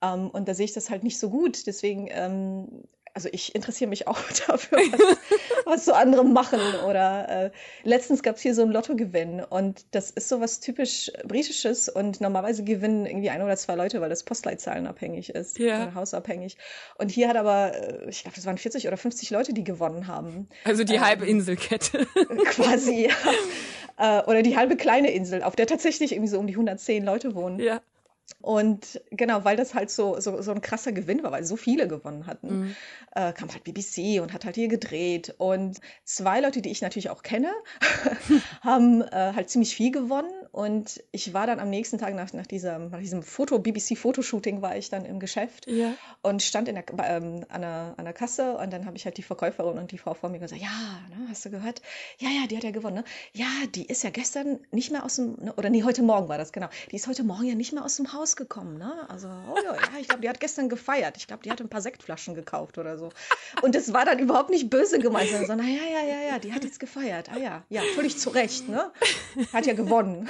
Ähm, 0.03 0.31
und 0.31 0.49
da 0.49 0.55
sehe 0.55 0.65
ich 0.65 0.73
das 0.73 0.89
halt 0.89 1.05
nicht 1.05 1.19
so 1.19 1.29
gut. 1.29 1.67
Deswegen 1.67 2.09
ähm, 2.11 2.85
also 3.15 3.29
ich 3.33 3.55
interessiere 3.55 3.89
mich 3.89 4.07
auch 4.07 4.19
dafür, 4.47 4.79
was, 4.79 5.19
was 5.65 5.85
so 5.85 5.93
andere 5.93 6.25
machen. 6.25 6.61
Oder 6.87 7.29
äh, 7.29 7.51
letztens 7.85 8.23
gab 8.23 8.37
es 8.37 8.43
hier 8.43 8.55
so 8.55 8.63
ein 8.63 8.71
Lottogewinn 8.71 9.43
und 9.43 9.85
das 9.93 10.11
ist 10.11 10.29
so 10.29 10.41
was 10.41 10.61
typisch 10.61 11.11
Britisches 11.25 11.89
und 11.89 12.21
normalerweise 12.21 12.65
gewinnen 12.65 13.07
irgendwie 13.07 13.31
ein 13.31 13.43
oder 13.43 13.57
zwei 13.57 13.75
Leute, 13.75 14.01
weil 14.01 14.09
das 14.09 14.23
Postleitzahlen 14.23 14.87
abhängig 14.87 15.31
ist, 15.31 15.59
ja. 15.59 15.83
oder 15.83 15.95
hausabhängig. 15.95 16.57
Und 16.99 17.11
hier 17.11 17.29
hat 17.29 17.37
aber, 17.37 17.75
äh, 17.75 18.09
ich 18.09 18.23
glaube, 18.23 18.37
das 18.37 18.47
waren 18.47 18.59
40 18.59 18.87
oder 18.87 18.97
50 18.97 19.31
Leute, 19.31 19.53
die 19.53 19.65
gewonnen 19.65 20.07
haben. 20.07 20.49
Also 20.65 20.85
die 20.85 20.97
ähm, 20.97 21.05
halbe 21.05 21.27
Inselkette. 21.27 22.07
quasi, 22.47 23.09
ja. 23.09 24.21
Äh, 24.21 24.25
oder 24.25 24.43
die 24.43 24.57
halbe 24.57 24.77
kleine 24.77 25.11
Insel, 25.11 25.43
auf 25.43 25.57
der 25.57 25.67
tatsächlich 25.67 26.13
irgendwie 26.13 26.31
so 26.31 26.39
um 26.39 26.47
die 26.47 26.55
110 26.55 27.05
Leute 27.05 27.35
wohnen. 27.35 27.59
Ja. 27.59 27.81
Und 28.43 29.01
genau, 29.11 29.45
weil 29.45 29.57
das 29.57 29.75
halt 29.75 29.91
so, 29.91 30.19
so, 30.19 30.41
so 30.41 30.51
ein 30.53 30.63
krasser 30.63 30.93
Gewinn 30.93 31.23
war, 31.23 31.31
weil 31.31 31.45
so 31.45 31.57
viele 31.57 31.87
gewonnen 31.87 32.27
hatten, 32.27 32.61
mhm. 32.61 32.77
äh, 33.15 33.33
kam 33.33 33.51
halt 33.51 33.65
BBC 33.65 34.23
und 34.23 34.33
hat 34.33 34.47
halt 34.47 34.55
hier 34.55 34.69
gedreht. 34.69 35.35
Und 35.37 35.79
zwei 36.05 36.41
Leute, 36.41 36.63
die 36.63 36.71
ich 36.71 36.81
natürlich 36.81 37.11
auch 37.11 37.23
kenne, 37.23 37.53
haben 38.63 39.03
äh, 39.03 39.33
halt 39.35 39.51
ziemlich 39.51 39.77
viel 39.77 39.91
gewonnen. 39.91 40.31
Und 40.53 41.03
ich 41.13 41.35
war 41.35 41.47
dann 41.47 41.61
am 41.61 41.69
nächsten 41.71 41.99
Tag 41.99 42.15
nach, 42.15 42.33
nach, 42.33 42.47
diesem, 42.47 42.91
nach 42.91 42.99
diesem 42.99 43.23
Foto, 43.23 43.59
BBC-Fotoshooting, 43.59 44.63
war 44.63 44.77
ich 44.77 44.89
dann 44.89 45.05
im 45.05 45.21
Geschäft 45.21 45.67
ja. 45.67 45.95
und 46.23 46.43
stand 46.43 46.69
in 46.69 46.75
der, 46.75 46.85
ähm, 47.05 47.45
an, 47.51 47.61
der, 47.61 47.95
an 47.97 48.05
der 48.05 48.15
Kasse. 48.15 48.57
Und 48.57 48.73
dann 48.73 48.87
habe 48.87 48.97
ich 48.97 49.05
halt 49.05 49.19
die 49.19 49.23
Verkäuferin 49.23 49.79
und 49.79 49.93
die 49.93 49.99
Frau 49.99 50.15
vor 50.15 50.31
mir 50.31 50.39
gesagt: 50.39 50.61
Ja, 50.61 50.69
ne, 51.11 51.29
hast 51.29 51.45
du 51.45 51.51
gehört? 51.51 51.83
Ja, 52.19 52.31
ja, 52.31 52.47
die 52.49 52.57
hat 52.57 52.65
ja 52.65 52.71
gewonnen. 52.71 52.97
Ne? 52.97 53.05
Ja, 53.33 53.47
die 53.75 53.87
ist 53.87 54.03
ja 54.03 54.11
gestern 54.11 54.61
nicht 54.71 54.91
mehr 54.91 55.05
aus 55.05 55.17
dem, 55.17 55.37
ne, 55.41 55.53
oder 55.55 55.69
nee, 55.69 55.85
heute 55.85 56.03
Morgen 56.03 56.29
war 56.29 56.39
das, 56.39 56.53
genau. 56.53 56.69
Die 56.91 56.97
ist 56.97 57.07
heute 57.07 57.23
Morgen 57.23 57.45
ja 57.45 57.55
nicht 57.55 57.73
mehr 57.73 57.85
aus 57.85 57.97
dem 57.97 58.13
Haus 58.13 58.30
rausgekommen, 58.31 58.79
ne? 58.79 59.07
Also, 59.09 59.29
oh 59.29 59.57
ja, 59.57 59.75
ja 59.75 59.99
ich 60.01 60.09
glaube, 60.09 60.23
die 60.23 60.29
hat 60.29 60.41
gestern 60.41 60.69
gefeiert. 60.69 61.17
Ich 61.17 61.27
glaube, 61.27 61.43
die 61.43 61.51
hat 61.51 61.61
ein 61.61 61.69
paar 61.69 61.81
Sektflaschen 61.81 62.35
gekauft 62.35 62.79
oder 62.79 62.99
so. 62.99 63.11
Und 63.63 63.75
es 63.75 63.93
war 63.93 64.05
dann 64.05 64.19
überhaupt 64.19 64.51
nicht 64.51 64.71
böse 64.71 64.99
gemeint, 64.99 65.31
sondern, 65.47 65.67
ja, 65.67 65.83
ja, 65.83 66.07
ja, 66.07 66.29
ja, 66.31 66.39
die 66.39 66.53
hat 66.53 66.65
jetzt 66.65 66.81
gefeiert. 66.81 67.29
Ah 67.33 67.39
ja, 67.39 67.63
ja, 67.69 67.83
völlig 67.95 68.19
zu 68.19 68.31
Recht, 68.31 68.69
ne? 68.69 68.93
Hat 69.53 69.67
ja 69.67 69.75
gewonnen. 69.75 70.29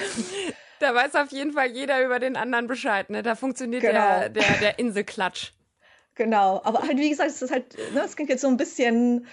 Da 0.79 0.95
weiß 0.95 1.15
auf 1.17 1.31
jeden 1.31 1.53
Fall 1.53 1.71
jeder 1.71 2.05
über 2.05 2.19
den 2.19 2.37
anderen 2.37 2.67
Bescheid, 2.67 3.11
ne? 3.11 3.23
Da 3.23 3.35
funktioniert 3.35 3.83
genau. 3.83 3.93
der, 3.93 4.29
der, 4.31 4.53
der 4.61 4.79
Inselklatsch. 4.79 5.53
Genau, 6.15 6.61
aber 6.65 6.83
halt, 6.83 6.99
wie 6.99 7.11
gesagt, 7.11 7.31
es 7.31 7.43
ist 7.43 7.51
halt, 7.51 7.77
ne, 7.95 8.03
es 8.05 8.17
klingt 8.17 8.31
jetzt 8.31 8.43
so 8.43 8.49
ein 8.49 8.57
bisschen 8.57 9.27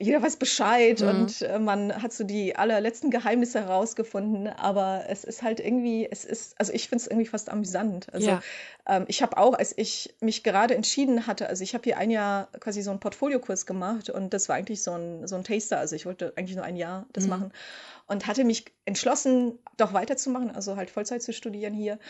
jeder 0.00 0.20
weiß 0.20 0.36
Bescheid 0.36 1.00
mhm. 1.00 1.08
und 1.08 1.42
äh, 1.42 1.58
man 1.60 2.02
hat 2.02 2.12
so 2.12 2.24
die 2.24 2.56
allerletzten 2.56 3.10
Geheimnisse 3.10 3.60
herausgefunden, 3.60 4.48
aber 4.48 5.04
es 5.08 5.22
ist 5.22 5.42
halt 5.42 5.60
irgendwie, 5.60 6.08
es 6.10 6.24
ist, 6.24 6.58
also 6.58 6.72
ich 6.72 6.88
finde 6.88 7.02
es 7.02 7.06
irgendwie 7.06 7.26
fast 7.26 7.48
amüsant. 7.48 8.12
Also 8.12 8.28
ja. 8.28 8.42
ähm, 8.88 9.04
ich 9.06 9.22
habe 9.22 9.36
auch, 9.36 9.54
als 9.54 9.72
ich 9.76 10.16
mich 10.20 10.42
gerade 10.42 10.74
entschieden 10.74 11.28
hatte, 11.28 11.48
also 11.48 11.62
ich 11.62 11.74
habe 11.74 11.84
hier 11.84 11.96
ein 11.98 12.10
Jahr 12.10 12.48
quasi 12.58 12.82
so 12.82 12.90
einen 12.90 12.98
Portfoliokurs 12.98 13.66
gemacht 13.66 14.10
und 14.10 14.34
das 14.34 14.48
war 14.48 14.56
eigentlich 14.56 14.82
so 14.82 14.92
ein, 14.92 15.28
so 15.28 15.36
ein 15.36 15.44
Taster, 15.44 15.78
also 15.78 15.94
ich 15.94 16.06
wollte 16.06 16.32
eigentlich 16.34 16.56
nur 16.56 16.64
ein 16.64 16.76
Jahr 16.76 17.06
das 17.12 17.24
mhm. 17.24 17.30
machen 17.30 17.52
und 18.08 18.26
hatte 18.26 18.42
mich 18.42 18.64
entschlossen, 18.86 19.60
doch 19.76 19.92
weiterzumachen, 19.92 20.50
also 20.50 20.74
halt 20.74 20.90
Vollzeit 20.90 21.22
zu 21.22 21.32
studieren 21.32 21.72
hier 21.72 22.00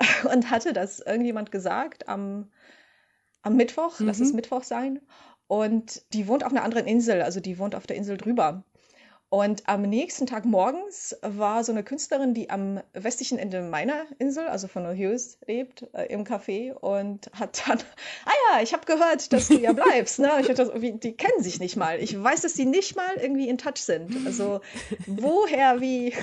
und 0.32 0.50
hatte 0.50 0.72
das 0.72 1.00
irgendjemand 1.00 1.52
gesagt 1.52 2.08
am, 2.08 2.50
am 3.42 3.56
Mittwoch, 3.56 4.00
mhm. 4.00 4.06
lass 4.06 4.20
es 4.20 4.30
mhm. 4.30 4.36
Mittwoch 4.36 4.62
sein. 4.62 5.00
Und 5.46 6.02
die 6.12 6.26
wohnt 6.26 6.44
auf 6.44 6.52
einer 6.52 6.64
anderen 6.64 6.86
Insel, 6.86 7.22
also 7.22 7.40
die 7.40 7.58
wohnt 7.58 7.74
auf 7.74 7.86
der 7.86 7.96
Insel 7.96 8.16
drüber. 8.16 8.64
Und 9.34 9.68
am 9.68 9.82
nächsten 9.82 10.26
Tag 10.26 10.44
morgens 10.44 11.16
war 11.20 11.64
so 11.64 11.72
eine 11.72 11.82
Künstlerin, 11.82 12.34
die 12.34 12.50
am 12.50 12.80
westlichen 12.92 13.36
Ende 13.36 13.62
meiner 13.62 14.04
Insel, 14.20 14.46
also 14.46 14.68
von 14.68 14.86
Hughes, 14.86 15.38
lebt, 15.44 15.88
äh, 15.92 16.04
im 16.04 16.22
Café 16.22 16.72
und 16.72 17.32
hat 17.32 17.66
dann, 17.66 17.78
ah 18.26 18.32
ja, 18.52 18.62
ich 18.62 18.72
habe 18.72 18.86
gehört, 18.86 19.32
dass 19.32 19.48
du 19.48 19.58
ja 19.58 19.72
bleibst. 19.74 20.20
Ne? 20.20 20.30
Ich 20.40 20.46
dachte, 20.46 20.78
die 20.78 21.16
kennen 21.16 21.42
sich 21.42 21.58
nicht 21.58 21.76
mal. 21.76 21.98
Ich 21.98 22.22
weiß, 22.22 22.42
dass 22.42 22.54
sie 22.54 22.64
nicht 22.64 22.94
mal 22.94 23.16
irgendwie 23.16 23.48
in 23.48 23.58
Touch 23.58 23.78
sind. 23.78 24.24
Also 24.24 24.60
woher, 25.06 25.80
wie? 25.80 26.14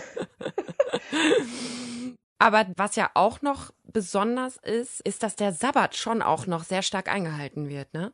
Aber 2.39 2.65
was 2.77 2.95
ja 2.95 3.11
auch 3.13 3.41
noch 3.41 3.71
besonders 3.83 4.55
ist, 4.55 5.01
ist, 5.01 5.21
dass 5.21 5.35
der 5.35 5.51
Sabbat 5.51 5.97
schon 5.97 6.21
auch 6.21 6.47
noch 6.47 6.63
sehr 6.63 6.81
stark 6.81 7.11
eingehalten 7.11 7.67
wird, 7.67 7.93
ne? 7.93 8.13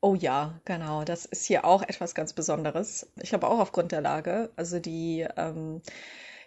Oh 0.00 0.14
ja, 0.14 0.60
genau. 0.64 1.04
Das 1.04 1.24
ist 1.24 1.44
hier 1.44 1.64
auch 1.64 1.82
etwas 1.82 2.14
ganz 2.14 2.32
Besonderes. 2.32 3.08
Ich 3.20 3.30
glaube 3.30 3.48
auch 3.48 3.58
aufgrund 3.58 3.92
der 3.92 4.00
Lage. 4.00 4.50
Also 4.56 4.78
die, 4.78 5.26
ähm, 5.36 5.80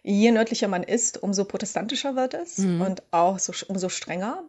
je 0.03 0.31
nördlicher 0.31 0.67
man 0.67 0.83
ist, 0.83 1.21
umso 1.21 1.45
protestantischer 1.45 2.15
wird 2.15 2.33
es 2.33 2.59
mhm. 2.59 2.81
und 2.81 3.03
auch 3.11 3.39
so, 3.39 3.53
umso 3.67 3.89
strenger. 3.89 4.43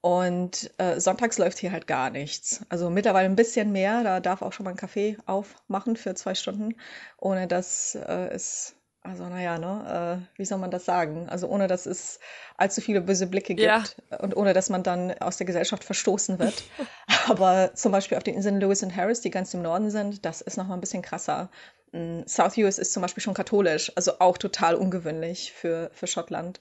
Und 0.00 0.72
äh, 0.78 0.98
sonntags 0.98 1.38
läuft 1.38 1.58
hier 1.58 1.70
halt 1.70 1.86
gar 1.86 2.10
nichts. 2.10 2.62
Also 2.68 2.90
mittlerweile 2.90 3.28
ein 3.28 3.36
bisschen 3.36 3.70
mehr. 3.70 4.02
Da 4.02 4.18
darf 4.18 4.42
auch 4.42 4.52
schon 4.52 4.64
mal 4.64 4.70
ein 4.70 4.76
Kaffee 4.76 5.16
aufmachen 5.26 5.96
für 5.96 6.14
zwei 6.16 6.34
Stunden, 6.34 6.74
ohne 7.18 7.46
dass 7.46 7.94
äh, 7.94 8.28
es 8.30 8.74
also 9.04 9.24
naja, 9.28 9.58
ne, 9.58 10.22
äh, 10.22 10.38
wie 10.38 10.44
soll 10.44 10.58
man 10.58 10.70
das 10.70 10.84
sagen? 10.84 11.28
Also 11.28 11.48
ohne, 11.48 11.66
dass 11.66 11.86
es 11.86 12.20
allzu 12.56 12.80
viele 12.80 13.00
böse 13.00 13.26
Blicke 13.26 13.54
gibt 13.54 13.66
ja. 13.66 13.84
und 14.18 14.36
ohne, 14.36 14.52
dass 14.52 14.70
man 14.70 14.84
dann 14.84 15.12
aus 15.18 15.38
der 15.38 15.46
Gesellschaft 15.46 15.82
verstoßen 15.82 16.38
wird. 16.38 16.62
Aber 17.28 17.74
zum 17.74 17.90
Beispiel 17.90 18.16
auf 18.16 18.22
den 18.22 18.34
Inseln 18.34 18.60
Lewis 18.60 18.82
und 18.82 18.94
Harris, 18.94 19.20
die 19.20 19.30
ganz 19.30 19.52
im 19.54 19.62
Norden 19.62 19.90
sind, 19.90 20.24
das 20.24 20.40
ist 20.40 20.56
noch 20.56 20.68
mal 20.68 20.74
ein 20.74 20.80
bisschen 20.80 21.02
krasser. 21.02 21.50
Mm, 21.90 22.20
South 22.26 22.56
US 22.58 22.78
ist 22.78 22.92
zum 22.92 23.02
Beispiel 23.02 23.22
schon 23.22 23.34
katholisch, 23.34 23.90
also 23.96 24.20
auch 24.20 24.38
total 24.38 24.76
ungewöhnlich 24.76 25.52
für, 25.52 25.90
für 25.92 26.06
Schottland. 26.06 26.60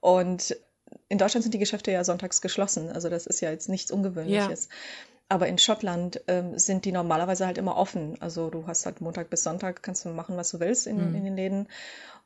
Und 0.00 0.56
in 1.08 1.16
Deutschland 1.16 1.42
sind 1.42 1.52
die 1.52 1.58
Geschäfte 1.58 1.90
ja 1.90 2.04
sonntags 2.04 2.42
geschlossen, 2.42 2.90
also 2.90 3.08
das 3.08 3.26
ist 3.26 3.40
ja 3.40 3.50
jetzt 3.50 3.68
nichts 3.68 3.90
Ungewöhnliches. 3.90 4.68
Ja. 4.70 4.76
Aber 5.28 5.46
in 5.46 5.58
Schottland 5.58 6.22
ähm, 6.26 6.58
sind 6.58 6.84
die 6.84 6.92
normalerweise 6.92 7.46
halt 7.46 7.58
immer 7.58 7.76
offen. 7.76 8.16
Also 8.20 8.48
du 8.48 8.66
hast 8.66 8.86
halt 8.86 9.00
Montag 9.00 9.28
bis 9.28 9.42
Sonntag, 9.42 9.82
kannst 9.82 10.04
du 10.04 10.08
machen, 10.10 10.36
was 10.36 10.50
du 10.50 10.60
willst 10.60 10.86
in, 10.86 11.10
mhm. 11.10 11.14
in 11.14 11.24
den 11.24 11.36
Läden. 11.36 11.68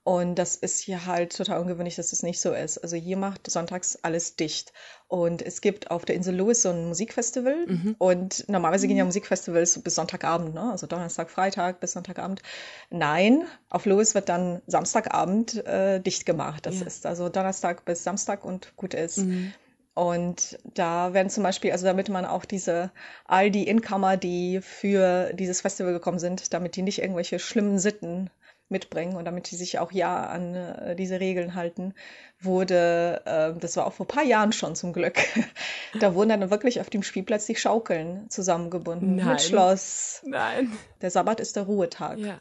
Und 0.04 0.34
das 0.34 0.56
ist 0.56 0.80
hier 0.80 1.06
halt 1.06 1.36
total 1.36 1.60
ungewöhnlich, 1.60 1.94
dass 1.94 2.12
es 2.12 2.24
nicht 2.24 2.40
so 2.40 2.52
ist. 2.52 2.78
Also 2.78 2.96
hier 2.96 3.16
macht 3.16 3.48
sonntags 3.48 3.96
alles 4.02 4.34
dicht. 4.34 4.72
Und 5.06 5.42
es 5.42 5.60
gibt 5.60 5.92
auf 5.92 6.04
der 6.04 6.16
Insel 6.16 6.34
Lewis 6.34 6.62
so 6.62 6.70
ein 6.70 6.88
Musikfestival. 6.88 7.66
Mhm. 7.66 7.94
Und 7.98 8.48
normalerweise 8.48 8.88
gehen 8.88 8.96
ja 8.96 9.04
mhm. 9.04 9.08
Musikfestivals 9.08 9.80
bis 9.80 9.94
Sonntagabend, 9.94 10.54
ne? 10.54 10.72
Also 10.72 10.88
Donnerstag, 10.88 11.30
Freitag 11.30 11.78
bis 11.78 11.92
Sonntagabend. 11.92 12.42
Nein, 12.90 13.44
auf 13.70 13.86
Lewis 13.86 14.16
wird 14.16 14.28
dann 14.28 14.60
Samstagabend 14.66 15.64
äh, 15.66 16.00
dicht 16.00 16.26
gemacht. 16.26 16.66
Das 16.66 16.80
ja. 16.80 16.86
ist 16.86 17.06
also 17.06 17.28
Donnerstag 17.28 17.84
bis 17.84 18.02
Samstag 18.02 18.44
und 18.44 18.76
gut 18.76 18.94
ist. 18.94 19.18
Mhm. 19.18 19.52
Und 19.94 20.58
da 20.64 21.12
werden 21.12 21.28
zum 21.28 21.42
Beispiel, 21.42 21.72
also 21.72 21.84
damit 21.84 22.08
man 22.08 22.24
auch 22.24 22.46
diese, 22.46 22.90
all 23.26 23.50
die 23.50 23.68
Incomer, 23.68 24.16
die 24.16 24.60
für 24.62 25.32
dieses 25.34 25.60
Festival 25.60 25.92
gekommen 25.92 26.18
sind, 26.18 26.54
damit 26.54 26.76
die 26.76 26.82
nicht 26.82 27.00
irgendwelche 27.00 27.38
schlimmen 27.38 27.78
Sitten 27.78 28.30
mitbringen 28.70 29.16
und 29.16 29.26
damit 29.26 29.50
die 29.50 29.56
sich 29.56 29.78
auch 29.78 29.92
ja 29.92 30.24
an 30.24 30.54
äh, 30.54 30.96
diese 30.96 31.20
Regeln 31.20 31.54
halten, 31.54 31.94
wurde, 32.40 33.20
äh, 33.26 33.60
das 33.60 33.76
war 33.76 33.86
auch 33.86 33.92
vor 33.92 34.06
ein 34.06 34.08
paar 34.08 34.24
Jahren 34.24 34.52
schon 34.52 34.74
zum 34.74 34.94
Glück, 34.94 35.18
da 36.00 36.14
wurden 36.14 36.30
dann 36.30 36.50
wirklich 36.50 36.80
auf 36.80 36.88
dem 36.88 37.02
Spielplatz 37.02 37.44
die 37.44 37.54
Schaukeln 37.54 38.30
zusammengebunden 38.30 39.16
Nein. 39.16 39.26
mit 39.26 39.42
Schloss. 39.42 40.22
Nein. 40.24 40.72
Der 41.02 41.10
Sabbat 41.10 41.38
ist 41.38 41.56
der 41.56 41.64
Ruhetag. 41.64 42.18
Ja. 42.18 42.40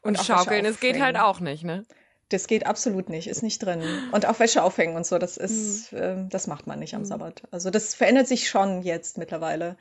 Und, 0.00 0.18
und 0.18 0.24
Schaukeln, 0.24 0.64
es 0.64 0.80
geht 0.80 1.00
halt 1.00 1.16
auch 1.16 1.40
nicht, 1.40 1.62
ne? 1.62 1.84
Das 2.28 2.48
geht 2.48 2.66
absolut 2.66 3.08
nicht, 3.08 3.28
ist 3.28 3.42
nicht 3.42 3.60
drin. 3.60 3.82
Und 4.12 4.26
auch 4.26 4.40
Wäsche 4.40 4.62
aufhängen 4.62 4.96
und 4.96 5.06
so, 5.06 5.18
das 5.18 5.36
ist, 5.36 5.92
mhm. 5.92 5.98
äh, 5.98 6.28
das 6.28 6.46
macht 6.46 6.66
man 6.66 6.78
nicht 6.78 6.94
am 6.94 7.02
mhm. 7.02 7.06
Sabbat. 7.06 7.42
Also 7.50 7.70
das 7.70 7.94
verändert 7.94 8.26
sich 8.26 8.48
schon 8.48 8.82
jetzt 8.82 9.16
mittlerweile. 9.16 9.76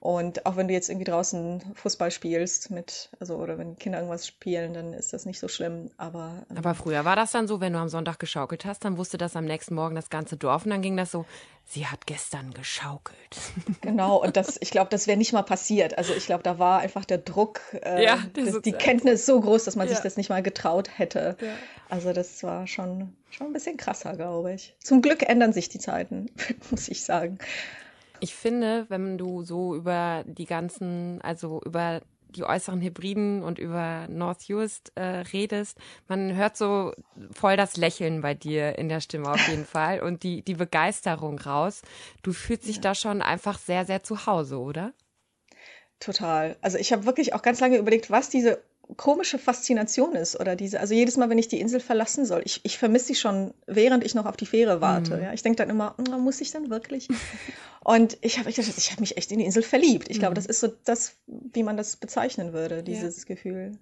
Und 0.00 0.46
auch 0.46 0.56
wenn 0.56 0.66
du 0.66 0.72
jetzt 0.72 0.88
irgendwie 0.88 1.04
draußen 1.04 1.62
Fußball 1.74 2.10
spielst 2.10 2.70
mit, 2.70 3.10
also 3.20 3.36
oder 3.36 3.58
wenn 3.58 3.76
Kinder 3.76 3.98
irgendwas 3.98 4.26
spielen, 4.26 4.72
dann 4.72 4.94
ist 4.94 5.12
das 5.12 5.26
nicht 5.26 5.38
so 5.38 5.46
schlimm. 5.46 5.90
Aber, 5.98 6.46
ähm, 6.48 6.56
aber 6.56 6.74
früher 6.74 7.04
war 7.04 7.16
das 7.16 7.32
dann 7.32 7.46
so, 7.46 7.60
wenn 7.60 7.74
du 7.74 7.78
am 7.78 7.90
Sonntag 7.90 8.18
geschaukelt 8.18 8.64
hast, 8.64 8.82
dann 8.86 8.96
wusste 8.96 9.18
das 9.18 9.36
am 9.36 9.44
nächsten 9.44 9.74
Morgen 9.74 9.94
das 9.94 10.08
ganze 10.08 10.38
Dorf 10.38 10.64
und 10.64 10.70
dann 10.70 10.80
ging 10.80 10.96
das 10.96 11.10
so, 11.10 11.26
sie 11.66 11.86
hat 11.86 12.06
gestern 12.06 12.54
geschaukelt. 12.54 13.18
Genau, 13.82 14.16
und 14.22 14.36
das, 14.36 14.58
ich 14.60 14.70
glaube, 14.70 14.88
das 14.90 15.06
wäre 15.06 15.18
nicht 15.18 15.32
mal 15.32 15.42
passiert. 15.42 15.98
Also 15.98 16.14
ich 16.14 16.26
glaube, 16.26 16.42
da 16.42 16.58
war 16.58 16.80
einfach 16.80 17.04
der 17.04 17.18
Druck, 17.18 17.60
äh, 17.82 18.04
ja, 18.04 18.18
das, 18.34 18.62
die 18.62 18.72
Kenntnis 18.72 19.26
so 19.26 19.40
groß, 19.40 19.64
dass 19.64 19.76
man 19.76 19.86
ja. 19.86 19.94
sich 19.94 20.02
das 20.02 20.16
nicht 20.16 20.30
mal 20.30 20.42
getraut 20.42 20.98
hätte. 20.98 21.36
Ja. 21.40 21.48
Also 21.88 22.12
das 22.12 22.42
war 22.42 22.66
schon, 22.66 23.14
schon 23.30 23.48
ein 23.48 23.52
bisschen 23.52 23.76
krasser, 23.76 24.16
glaube 24.16 24.54
ich. 24.54 24.74
Zum 24.82 25.02
Glück 25.02 25.28
ändern 25.28 25.52
sich 25.52 25.68
die 25.68 25.78
Zeiten, 25.78 26.30
muss 26.70 26.88
ich 26.88 27.04
sagen. 27.04 27.38
Ich 28.20 28.34
finde, 28.34 28.86
wenn 28.88 29.18
du 29.18 29.42
so 29.42 29.74
über 29.74 30.24
die 30.26 30.46
ganzen, 30.46 31.20
also 31.22 31.60
über 31.64 32.02
die 32.30 32.44
äußeren 32.44 32.80
Hybriden 32.80 33.42
und 33.42 33.58
über 33.58 34.06
North 34.08 34.44
Just 34.44 34.92
äh, 34.94 35.02
redest, 35.32 35.78
man 36.08 36.34
hört 36.36 36.56
so 36.56 36.92
voll 37.32 37.56
das 37.56 37.76
Lächeln 37.76 38.20
bei 38.20 38.34
dir 38.34 38.78
in 38.78 38.88
der 38.88 39.00
Stimme 39.00 39.30
auf 39.30 39.48
jeden 39.48 39.64
Fall 39.66 40.00
und 40.00 40.22
die, 40.22 40.42
die 40.42 40.54
Begeisterung 40.54 41.38
raus. 41.38 41.82
Du 42.22 42.32
fühlst 42.32 42.66
dich 42.66 42.76
ja. 42.76 42.82
da 42.82 42.94
schon 42.94 43.22
einfach 43.22 43.58
sehr, 43.58 43.84
sehr 43.84 44.02
zu 44.02 44.26
Hause, 44.26 44.58
oder? 44.58 44.92
Total. 45.98 46.56
Also 46.62 46.78
ich 46.78 46.92
habe 46.92 47.04
wirklich 47.04 47.34
auch 47.34 47.42
ganz 47.42 47.60
lange 47.60 47.76
überlegt, 47.76 48.10
was 48.10 48.30
diese 48.30 48.62
komische 48.96 49.38
Faszination 49.38 50.14
ist 50.14 50.38
oder 50.38 50.56
diese, 50.56 50.80
also 50.80 50.94
jedes 50.94 51.16
Mal, 51.16 51.30
wenn 51.30 51.38
ich 51.38 51.48
die 51.48 51.60
Insel 51.60 51.80
verlassen 51.80 52.24
soll, 52.24 52.42
ich, 52.44 52.60
ich 52.64 52.78
vermisse 52.78 53.06
sie 53.06 53.14
schon, 53.14 53.54
während 53.66 54.04
ich 54.04 54.14
noch 54.14 54.26
auf 54.26 54.36
die 54.36 54.46
Fähre 54.46 54.80
warte. 54.80 55.16
Mhm. 55.16 55.22
Ja, 55.22 55.32
ich 55.32 55.42
denke 55.42 55.56
dann 55.56 55.70
immer, 55.70 55.94
oh, 55.98 56.18
muss 56.18 56.40
ich 56.40 56.50
denn 56.50 56.70
wirklich? 56.70 57.08
Und 57.84 58.18
ich 58.20 58.38
habe 58.38 58.50
ich, 58.50 58.58
ich 58.58 58.92
hab 58.92 59.00
mich 59.00 59.16
echt 59.16 59.32
in 59.32 59.38
die 59.38 59.44
Insel 59.44 59.62
verliebt. 59.62 60.08
Ich 60.08 60.16
mhm. 60.16 60.20
glaube, 60.20 60.34
das 60.34 60.46
ist 60.46 60.60
so 60.60 60.68
das, 60.84 61.16
wie 61.26 61.62
man 61.62 61.76
das 61.76 61.96
bezeichnen 61.96 62.52
würde, 62.52 62.82
dieses 62.82 63.20
ja. 63.20 63.34
Gefühl. 63.34 63.72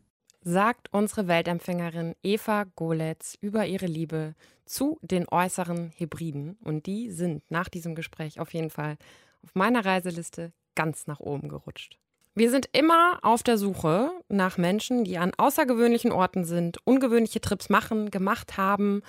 Sagt 0.42 0.92
unsere 0.92 1.26
Weltempfängerin 1.26 2.14
Eva 2.22 2.64
Goletz 2.76 3.36
über 3.40 3.66
ihre 3.66 3.86
Liebe 3.86 4.34
zu 4.64 4.98
den 5.02 5.28
äußeren 5.28 5.92
Hybriden. 5.96 6.56
Und 6.62 6.86
die 6.86 7.10
sind 7.10 7.42
nach 7.50 7.68
diesem 7.68 7.94
Gespräch 7.94 8.38
auf 8.38 8.54
jeden 8.54 8.70
Fall 8.70 8.96
auf 9.42 9.54
meiner 9.54 9.84
Reiseliste 9.84 10.52
ganz 10.74 11.06
nach 11.06 11.20
oben 11.20 11.48
gerutscht. 11.48 11.98
Wir 12.38 12.52
sind 12.52 12.68
immer 12.70 13.18
auf 13.22 13.42
der 13.42 13.58
Suche 13.58 14.12
nach 14.28 14.58
Menschen, 14.58 15.02
die 15.02 15.18
an 15.18 15.32
außergewöhnlichen 15.36 16.12
Orten 16.12 16.44
sind, 16.44 16.78
ungewöhnliche 16.84 17.40
Trips 17.40 17.68
machen, 17.68 18.12
gemacht 18.12 18.56
haben, 18.56 19.02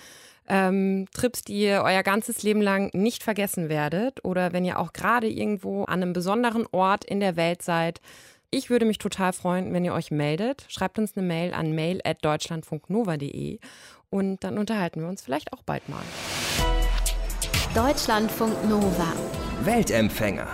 ähm, 0.48 1.06
Trips, 1.14 1.44
die 1.44 1.62
ihr 1.62 1.84
euer 1.86 2.02
ganzes 2.02 2.42
Leben 2.42 2.60
lang 2.60 2.90
nicht 2.94 3.22
vergessen 3.22 3.70
werdet 3.70 4.26
oder 4.26 4.52
wenn 4.52 4.66
ihr 4.66 4.80
auch 4.80 4.94
gerade 4.94 5.30
irgendwo 5.30 5.84
an 5.84 6.02
einem 6.02 6.14
besonderen 6.14 6.66
Ort 6.72 7.06
in 7.06 7.20
der 7.20 7.36
Welt 7.36 7.62
seid. 7.62 8.02
Ich 8.50 8.72
würde 8.72 8.88
mich 8.88 8.98
total 8.98 9.32
freuen, 9.32 9.74
wenn 9.74 9.86
ihr 9.86 9.94
euch 9.94 10.10
meldet. 10.10 10.66
Schreibt 10.68 10.98
uns 10.98 11.16
eine 11.16 11.24
Mail 11.28 11.54
an 11.54 11.76
mail@deutschlandfunknova.de 11.76 13.60
und 14.10 14.44
dann 14.44 14.58
unterhalten 14.58 15.02
wir 15.02 15.08
uns 15.08 15.22
vielleicht 15.22 15.54
auch 15.54 15.62
bald 15.62 15.88
mal. 15.88 16.02
Deutschlandfunk 17.76 18.68
Nova. 18.68 19.14
Weltempfänger. 19.62 20.48